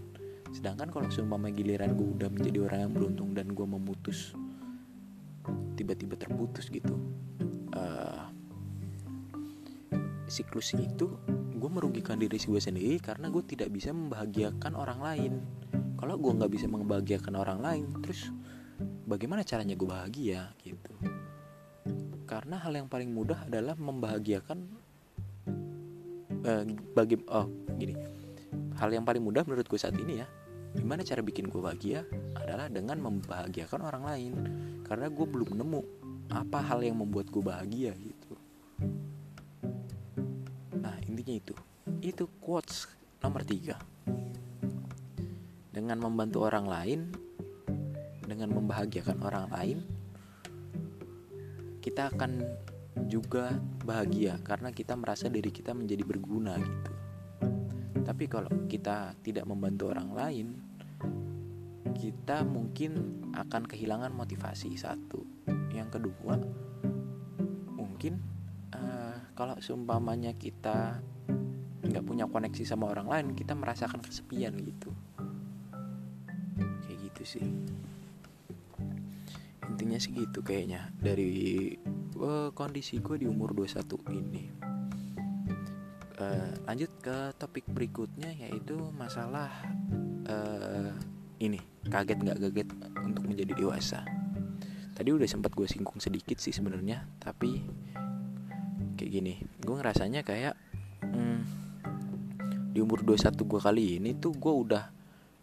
Sedangkan 0.51 0.91
kalau 0.91 1.07
seumpama 1.11 1.55
giliran 1.55 1.95
gue 1.95 2.09
udah 2.19 2.29
menjadi 2.31 2.59
orang 2.67 2.81
yang 2.91 2.93
beruntung 2.93 3.31
dan 3.33 3.47
gue 3.55 3.67
memutus 3.67 4.35
tiba-tiba 5.79 6.19
terputus 6.19 6.67
gitu 6.73 6.97
uh, 7.77 8.27
siklus 10.27 10.75
itu 10.75 11.07
gue 11.55 11.71
merugikan 11.71 12.19
diri 12.19 12.37
gue 12.37 12.59
sendiri 12.59 12.99
karena 12.99 13.31
gue 13.31 13.45
tidak 13.47 13.71
bisa 13.71 13.95
membahagiakan 13.95 14.73
orang 14.75 15.01
lain 15.01 15.33
kalau 15.97 16.15
gue 16.21 16.33
nggak 16.37 16.53
bisa 16.53 16.69
membahagiakan 16.69 17.35
orang 17.41 17.59
lain 17.65 17.85
terus 18.05 18.29
bagaimana 19.09 19.41
caranya 19.43 19.73
gue 19.73 19.89
bahagia 19.89 20.53
gitu. 20.61 20.93
Karena 22.29 22.61
hal 22.61 22.75
yang 22.77 22.89
paling 22.91 23.09
mudah 23.09 23.49
adalah 23.49 23.73
membahagiakan 23.79 24.59
uh, 26.45 26.65
bagi 26.93 27.17
oh 27.33 27.49
gini. 27.81 27.97
Hal 28.77 28.93
yang 28.93 29.09
paling 29.09 29.25
mudah 29.25 29.43
menurut 29.49 29.65
gue 29.65 29.81
saat 29.81 29.97
ini 29.97 30.21
ya 30.21 30.29
gimana 30.77 31.01
cara 31.01 31.25
bikin 31.25 31.49
gue 31.49 31.57
bahagia 31.57 32.05
adalah 32.37 32.69
dengan 32.69 33.01
membahagiakan 33.01 33.81
orang 33.81 34.03
lain. 34.05 34.33
Karena 34.85 35.09
gue 35.09 35.27
belum 35.27 35.57
nemu 35.57 35.81
apa 36.29 36.61
hal 36.61 36.85
yang 36.85 37.01
membuat 37.01 37.33
gue 37.33 37.41
bahagia 37.41 37.97
gitu. 37.97 38.33
Nah 40.77 40.97
intinya 41.09 41.35
itu. 41.41 41.55
Itu 42.05 42.29
quotes 42.43 42.91
nomor 43.25 43.47
tiga 43.47 43.96
dengan 45.77 46.01
membantu 46.01 46.49
orang 46.49 46.65
lain 46.65 47.01
dengan 48.25 48.49
membahagiakan 48.57 49.21
orang 49.21 49.47
lain 49.53 49.79
kita 51.85 52.09
akan 52.17 52.41
juga 53.05 53.53
bahagia 53.85 54.41
karena 54.41 54.73
kita 54.73 54.97
merasa 54.97 55.29
diri 55.29 55.53
kita 55.53 55.77
menjadi 55.77 56.01
berguna 56.03 56.57
gitu. 56.57 56.93
Tapi 58.01 58.25
kalau 58.25 58.49
kita 58.67 59.13
tidak 59.21 59.45
membantu 59.45 59.93
orang 59.93 60.11
lain 60.17 60.47
kita 61.93 62.41
mungkin 62.43 63.23
akan 63.37 63.69
kehilangan 63.69 64.17
motivasi 64.17 64.73
satu. 64.81 65.21
Yang 65.77 66.01
kedua 66.01 66.41
mungkin 67.77 68.17
uh, 68.73 69.29
kalau 69.37 69.61
seumpamanya 69.61 70.33
kita 70.41 71.05
nggak 71.85 72.03
punya 72.03 72.25
koneksi 72.27 72.65
sama 72.65 72.91
orang 72.91 73.07
lain 73.07 73.27
kita 73.37 73.53
merasakan 73.55 74.03
kesepian 74.03 74.57
gitu 74.65 74.91
gitu 77.17 77.41
sih. 77.41 77.47
Intinya 79.73 79.97
sih 79.97 80.13
gitu 80.13 80.45
kayaknya. 80.45 80.93
Dari 81.01 81.73
uh, 82.21 82.53
kondisi 82.53 83.01
gue 83.01 83.25
di 83.25 83.25
umur 83.25 83.57
21 83.57 83.89
ini. 84.13 84.45
Uh, 86.17 86.53
lanjut 86.69 86.93
ke 87.01 87.33
topik 87.37 87.69
berikutnya 87.69 88.33
yaitu 88.33 88.73
masalah 88.97 89.53
uh, 90.25 90.93
ini 91.37 91.61
kaget 91.93 92.25
nggak 92.25 92.39
kaget 92.41 92.69
untuk 93.01 93.25
menjadi 93.25 93.53
dewasa. 93.57 94.05
Tadi 94.97 95.09
udah 95.13 95.29
sempat 95.29 95.53
gue 95.57 95.69
singgung 95.69 96.01
sedikit 96.01 96.37
sih 96.41 96.53
sebenarnya 96.53 97.05
tapi 97.21 97.65
kayak 98.97 99.13
gini 99.13 99.45
gue 99.61 99.75
ngerasanya 99.77 100.25
kayak 100.25 100.57
hmm, 101.05 101.41
di 102.73 102.81
umur 102.81 103.05
21 103.05 103.37
gue 103.37 103.61
kali 103.61 103.85
ini 104.01 104.17
tuh 104.17 104.33
gue 104.33 104.49
udah 104.49 104.89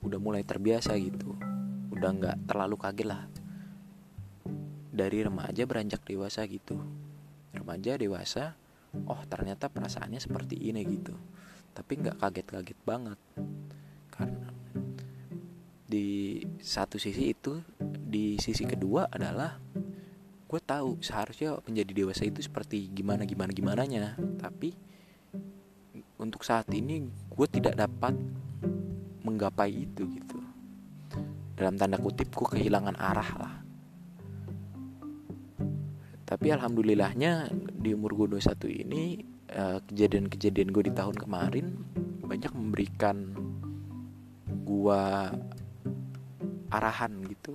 udah 0.03 0.19
mulai 0.19 0.41
terbiasa 0.41 0.97
gitu 0.97 1.37
udah 2.03 2.11
nggak 2.19 2.37
terlalu 2.51 2.75
kaget 2.75 3.07
lah. 3.07 3.23
Dari 4.91 5.23
remaja 5.23 5.63
beranjak 5.63 6.03
dewasa 6.03 6.43
gitu. 6.51 6.75
Remaja 7.55 7.95
dewasa 7.95 8.59
oh 9.07 9.23
ternyata 9.31 9.71
perasaannya 9.71 10.19
seperti 10.19 10.59
ini 10.67 10.83
gitu. 10.83 11.15
Tapi 11.71 12.03
nggak 12.03 12.19
kaget-kaget 12.19 12.79
banget. 12.83 13.19
Karena 14.11 14.51
di 15.87 16.43
satu 16.59 16.99
sisi 16.99 17.31
itu 17.31 17.63
di 17.79 18.35
sisi 18.35 18.67
kedua 18.67 19.07
adalah 19.07 19.55
gue 20.43 20.59
tahu 20.59 20.99
seharusnya 20.99 21.55
menjadi 21.63 22.03
dewasa 22.03 22.27
itu 22.27 22.43
seperti 22.43 22.91
gimana 22.91 23.25
gimana 23.25 23.49
gimana 23.53 23.81
nya 23.89 24.13
tapi 24.37 24.73
untuk 26.17 26.45
saat 26.45 26.69
ini 26.73 27.09
gue 27.09 27.47
tidak 27.49 27.73
dapat 27.77 28.13
menggapai 29.25 29.85
itu 29.85 30.05
gitu 30.13 30.32
dalam 31.53 31.77
tanda 31.77 32.01
kutip 32.01 32.33
gue 32.33 32.47
kehilangan 32.57 32.97
arah 32.97 33.31
lah. 33.37 33.53
Tapi 36.23 36.47
alhamdulillahnya 36.49 37.53
di 37.53 37.93
umur 37.93 38.25
gue 38.25 38.41
21 38.41 38.83
ini 38.85 39.21
eh, 39.53 39.77
kejadian-kejadian 39.85 40.73
gue 40.73 40.83
di 40.89 40.93
tahun 40.93 41.13
kemarin 41.13 41.65
banyak 42.25 42.51
memberikan 42.57 43.37
gue 44.65 45.03
arahan 46.73 47.13
gitu. 47.29 47.53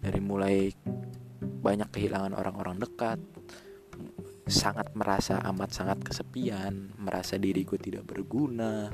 Dari 0.00 0.20
mulai 0.20 0.72
banyak 1.40 1.88
kehilangan 1.92 2.36
orang-orang 2.36 2.80
dekat 2.80 3.20
sangat 4.44 4.92
merasa 4.92 5.40
amat 5.48 5.72
sangat 5.72 6.04
kesepian 6.04 6.92
merasa 7.00 7.40
diriku 7.40 7.80
tidak 7.80 8.04
berguna 8.04 8.92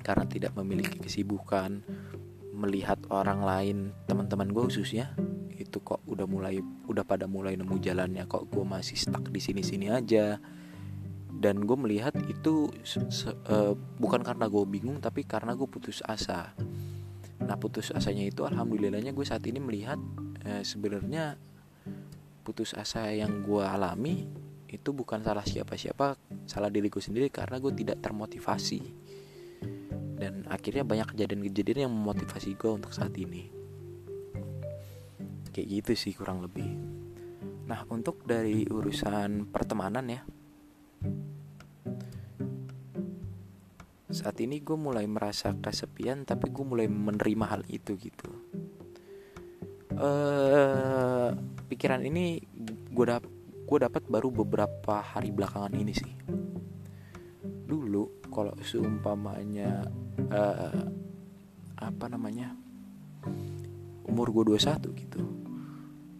karena 0.00 0.24
tidak 0.24 0.56
memiliki 0.56 0.96
kesibukan 0.96 1.84
melihat 2.62 3.02
orang 3.10 3.42
lain 3.42 3.90
teman-teman 4.06 4.54
gue 4.54 4.70
khususnya 4.70 5.10
itu 5.58 5.82
kok 5.82 5.98
udah 6.06 6.26
mulai 6.30 6.62
udah 6.86 7.02
pada 7.02 7.26
mulai 7.26 7.58
nemu 7.58 7.76
jalannya 7.82 8.22
kok 8.30 8.46
gue 8.46 8.62
masih 8.62 8.94
stuck 8.94 9.26
di 9.34 9.42
sini-sini 9.42 9.90
aja. 9.90 10.38
Dan 11.42 11.66
gue 11.66 11.74
melihat 11.74 12.14
itu 12.30 12.70
uh, 13.50 13.74
bukan 13.98 14.22
karena 14.22 14.46
gue 14.46 14.62
bingung 14.62 15.02
tapi 15.02 15.26
karena 15.26 15.58
gue 15.58 15.66
putus 15.66 15.98
asa. 16.06 16.54
Nah 17.42 17.58
putus 17.58 17.90
asanya 17.90 18.22
itu 18.22 18.46
alhamdulillahnya 18.46 19.10
gue 19.10 19.26
saat 19.26 19.42
ini 19.50 19.58
melihat 19.58 19.98
eh, 20.46 20.62
sebenarnya 20.62 21.34
putus 22.46 22.74
asa 22.78 23.10
yang 23.10 23.42
gue 23.42 23.62
alami 23.62 24.30
itu 24.70 24.90
bukan 24.90 25.20
salah 25.20 25.44
siapa-siapa 25.44 26.16
salah 26.48 26.72
diriku 26.72 26.98
sendiri 26.98 27.28
karena 27.28 27.60
gue 27.60 27.70
tidak 27.76 28.00
termotivasi 28.00 28.80
dan 30.22 30.46
akhirnya 30.46 30.86
banyak 30.86 31.18
kejadian-kejadian 31.18 31.90
yang 31.90 31.92
memotivasi 31.98 32.54
gue 32.54 32.70
untuk 32.70 32.94
saat 32.94 33.10
ini. 33.18 33.50
Kayak 35.50 35.82
gitu 35.82 35.92
sih 35.98 36.14
kurang 36.14 36.46
lebih. 36.46 36.70
Nah 37.66 37.82
untuk 37.90 38.22
dari 38.22 38.62
urusan 38.62 39.50
pertemanan 39.50 40.06
ya. 40.06 40.22
Saat 44.14 44.38
ini 44.38 44.62
gue 44.62 44.78
mulai 44.78 45.10
merasa 45.10 45.50
kesepian 45.58 46.22
tapi 46.22 46.54
gue 46.54 46.62
mulai 46.62 46.86
menerima 46.86 47.44
hal 47.58 47.66
itu 47.66 47.98
gitu. 47.98 48.30
Uh, 49.98 51.34
pikiran 51.66 52.06
ini 52.06 52.38
gue 52.94 53.04
dap 53.10 53.26
gue 53.66 53.78
dapat 53.82 54.06
baru 54.06 54.30
beberapa 54.30 55.02
hari 55.02 55.34
belakangan 55.34 55.74
ini 55.74 55.90
sih. 55.90 56.14
Dulu 57.66 58.30
kalau 58.30 58.52
seumpamanya 58.60 60.01
uh, 60.32 60.88
apa 61.76 62.04
namanya 62.08 62.56
umur 64.08 64.32
gue 64.32 64.56
21 64.56 64.80
gitu. 64.96 65.20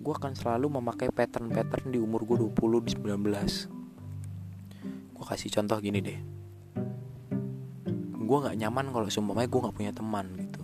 Gue 0.02 0.14
akan 0.18 0.34
selalu 0.34 0.78
memakai 0.78 1.08
pattern-pattern 1.08 1.94
di 1.94 1.98
umur 1.98 2.26
gue 2.28 2.36
20 2.52 2.86
di 2.86 2.92
19 3.00 3.80
gue 5.12 5.24
kasih 5.30 5.54
contoh 5.54 5.78
gini 5.78 6.02
deh. 6.02 6.18
Gue 8.22 8.38
nggak 8.42 8.58
nyaman 8.58 8.90
kalau 8.90 9.06
seumpamanya 9.06 9.46
gue 9.46 9.60
nggak 9.62 9.76
punya 9.78 9.92
teman 9.94 10.26
gitu. 10.34 10.62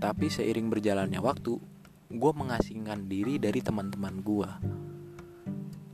Tapi 0.00 0.26
seiring 0.32 0.72
berjalannya 0.72 1.20
waktu 1.20 1.60
gue 2.10 2.32
mengasingkan 2.34 3.06
diri 3.06 3.38
dari 3.38 3.62
teman-teman 3.62 4.18
gue 4.24 4.50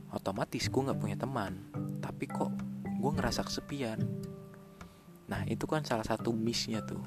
otomatis 0.09 0.65
gue 0.65 0.81
nggak 0.81 0.97
punya 0.97 1.13
teman 1.13 1.61
tapi 2.01 2.25
kok 2.25 2.49
gue 2.97 3.11
ngerasa 3.13 3.45
kesepian 3.45 4.01
nah 5.27 5.43
itu 5.47 5.67
kan 5.67 5.83
salah 5.83 6.07
satu 6.07 6.31
missnya 6.31 6.83
tuh. 6.83 7.03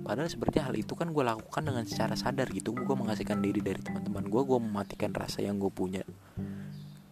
Padahal 0.00 0.28
sebenarnya 0.28 0.68
hal 0.68 0.74
itu 0.76 0.96
kan 0.96 1.12
gue 1.12 1.22
lakukan 1.22 1.62
dengan 1.62 1.84
secara 1.86 2.18
sadar 2.18 2.50
gitu. 2.50 2.74
Gue 2.74 2.96
mengasingkan 2.98 3.38
diri 3.40 3.62
dari 3.62 3.78
teman-teman 3.78 4.26
gue 4.26 4.42
gue 4.42 4.58
mematikan 4.58 5.14
rasa 5.14 5.44
yang 5.44 5.60
gue 5.60 5.70
punya. 5.70 6.02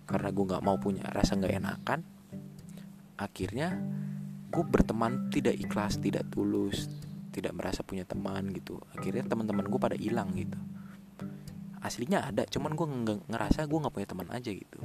Karena 0.08 0.28
gue 0.32 0.44
nggak 0.44 0.64
mau 0.64 0.76
punya 0.80 1.04
rasa 1.08 1.36
nggak 1.36 1.54
enakan 1.62 2.00
akhirnya 3.18 3.74
gue 4.48 4.64
berteman 4.64 5.28
tidak 5.28 5.58
ikhlas 5.58 5.98
tidak 5.98 6.30
tulus 6.30 6.86
tidak 7.34 7.52
merasa 7.52 7.84
punya 7.84 8.06
teman 8.06 8.48
gitu. 8.54 8.80
Akhirnya 8.94 9.26
teman-teman 9.26 9.66
gue 9.68 9.80
pada 9.82 9.98
hilang 9.98 10.32
gitu. 10.32 10.56
Aslinya 11.78 12.24
ada 12.24 12.46
cuman 12.48 12.72
gue 12.74 12.86
ngerasa 13.28 13.68
gue 13.68 13.78
nggak 13.78 13.94
punya 13.94 14.08
teman 14.08 14.28
aja 14.32 14.50
gitu. 14.50 14.80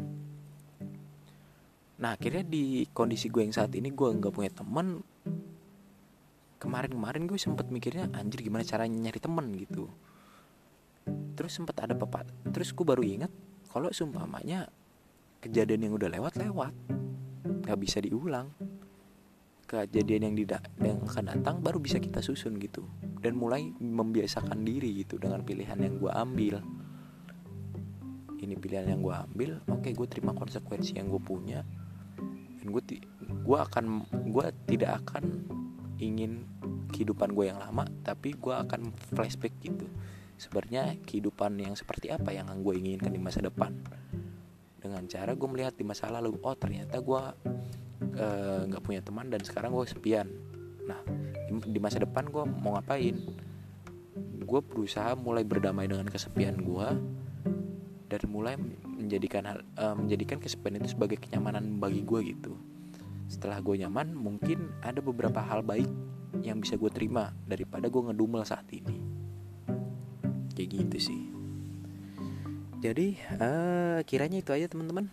Nah 2.04 2.20
akhirnya 2.20 2.44
di 2.44 2.84
kondisi 2.92 3.32
gue 3.32 3.48
yang 3.48 3.56
saat 3.56 3.72
ini 3.74 3.94
gue 3.94 4.10
nggak 4.10 4.34
punya 4.34 4.52
teman 4.52 5.02
kemarin-kemarin 6.64 7.28
gue 7.28 7.36
sempet 7.36 7.68
mikirnya 7.68 8.08
anjir 8.16 8.40
gimana 8.40 8.64
caranya 8.64 8.96
nyari 8.96 9.20
temen? 9.20 9.52
gitu. 9.60 9.92
Terus 11.36 11.52
sempet 11.52 11.76
ada 11.84 11.92
pepat 11.92 12.24
terus 12.56 12.72
gue 12.72 12.88
baru 12.88 13.04
inget 13.04 13.28
kalau 13.68 13.92
sumpamanya 13.92 14.72
kejadian 15.44 15.92
yang 15.92 15.94
udah 16.00 16.08
lewat 16.08 16.40
lewat. 16.40 16.72
Nggak 17.68 17.80
bisa 17.84 18.00
diulang. 18.00 18.56
Kejadian 19.68 20.32
yang 20.32 20.36
tidak 20.40 20.62
yang 20.80 21.04
akan 21.04 21.24
datang 21.36 21.56
baru 21.60 21.84
bisa 21.84 22.00
kita 22.00 22.24
susun 22.24 22.56
gitu. 22.64 22.88
Dan 23.20 23.36
mulai 23.36 23.68
membiasakan 23.76 24.64
diri 24.64 25.04
gitu 25.04 25.20
dengan 25.20 25.44
pilihan 25.44 25.76
yang 25.76 26.00
gue 26.00 26.12
ambil. 26.16 26.64
Ini 28.40 28.56
pilihan 28.60 28.88
yang 28.88 29.04
gue 29.04 29.16
ambil 29.16 29.52
oke 29.68 29.88
gue 29.92 30.08
terima 30.08 30.32
konsekuensi 30.32 30.96
yang 30.96 31.12
gue 31.12 31.20
punya. 31.20 31.60
Dan 32.64 32.72
gue 32.72 32.82
gue 33.44 33.58
akan 33.60 34.08
gue 34.32 34.46
tidak 34.72 35.04
akan 35.04 35.24
ingin 36.04 36.44
kehidupan 36.92 37.32
gue 37.32 37.50
yang 37.50 37.60
lama 37.60 37.88
tapi 38.04 38.36
gue 38.36 38.54
akan 38.54 38.92
flashback 39.14 39.56
gitu. 39.64 39.88
Sebenarnya 40.38 41.00
kehidupan 41.08 41.56
yang 41.62 41.74
seperti 41.74 42.12
apa 42.12 42.36
yang 42.36 42.52
gue 42.62 42.74
inginkan 42.76 43.14
di 43.14 43.22
masa 43.22 43.40
depan? 43.40 43.72
Dengan 44.78 45.08
cara 45.08 45.32
gue 45.32 45.48
melihat 45.48 45.74
di 45.80 45.88
masa 45.88 46.12
lalu 46.12 46.36
oh 46.44 46.56
ternyata 46.60 47.00
gue 47.00 47.22
eh, 48.20 48.60
nggak 48.68 48.82
uh, 48.82 48.86
punya 48.86 49.00
teman 49.00 49.32
dan 49.32 49.40
sekarang 49.42 49.72
gue 49.72 49.88
sepian 49.88 50.28
nah 50.84 51.00
di 51.48 51.80
masa 51.80 52.04
depan 52.04 52.28
gue 52.28 52.44
mau 52.44 52.76
ngapain? 52.76 53.16
Gue 54.44 54.60
berusaha 54.60 55.16
mulai 55.16 55.48
berdamai 55.48 55.88
dengan 55.88 56.06
kesepian 56.12 56.60
gue 56.60 56.88
dari 58.12 58.28
mulai 58.30 58.60
menjadikan 58.84 59.48
uh, 59.80 59.96
menjadikan 59.98 60.38
kesepian 60.38 60.78
itu 60.78 60.94
sebagai 60.94 61.18
kenyamanan 61.18 61.82
bagi 61.82 62.06
gue 62.06 62.20
gitu 62.36 62.54
setelah 63.28 63.60
gue 63.64 63.80
nyaman 63.84 64.12
mungkin 64.14 64.72
ada 64.84 65.00
beberapa 65.00 65.40
hal 65.40 65.64
baik 65.66 65.88
yang 66.44 66.60
bisa 66.60 66.76
gue 66.76 66.92
terima 66.92 67.32
daripada 67.48 67.88
gue 67.88 68.02
ngedumel 68.10 68.44
saat 68.44 68.68
ini. 68.74 69.00
Kayak 70.54 70.70
gitu 70.70 70.98
sih. 71.12 71.24
Jadi 72.84 73.16
uh, 73.40 74.04
kiranya 74.04 74.44
itu 74.44 74.52
aja 74.52 74.68
teman-teman. 74.68 75.08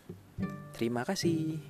Terima 0.75 1.07
kasih 1.07 1.62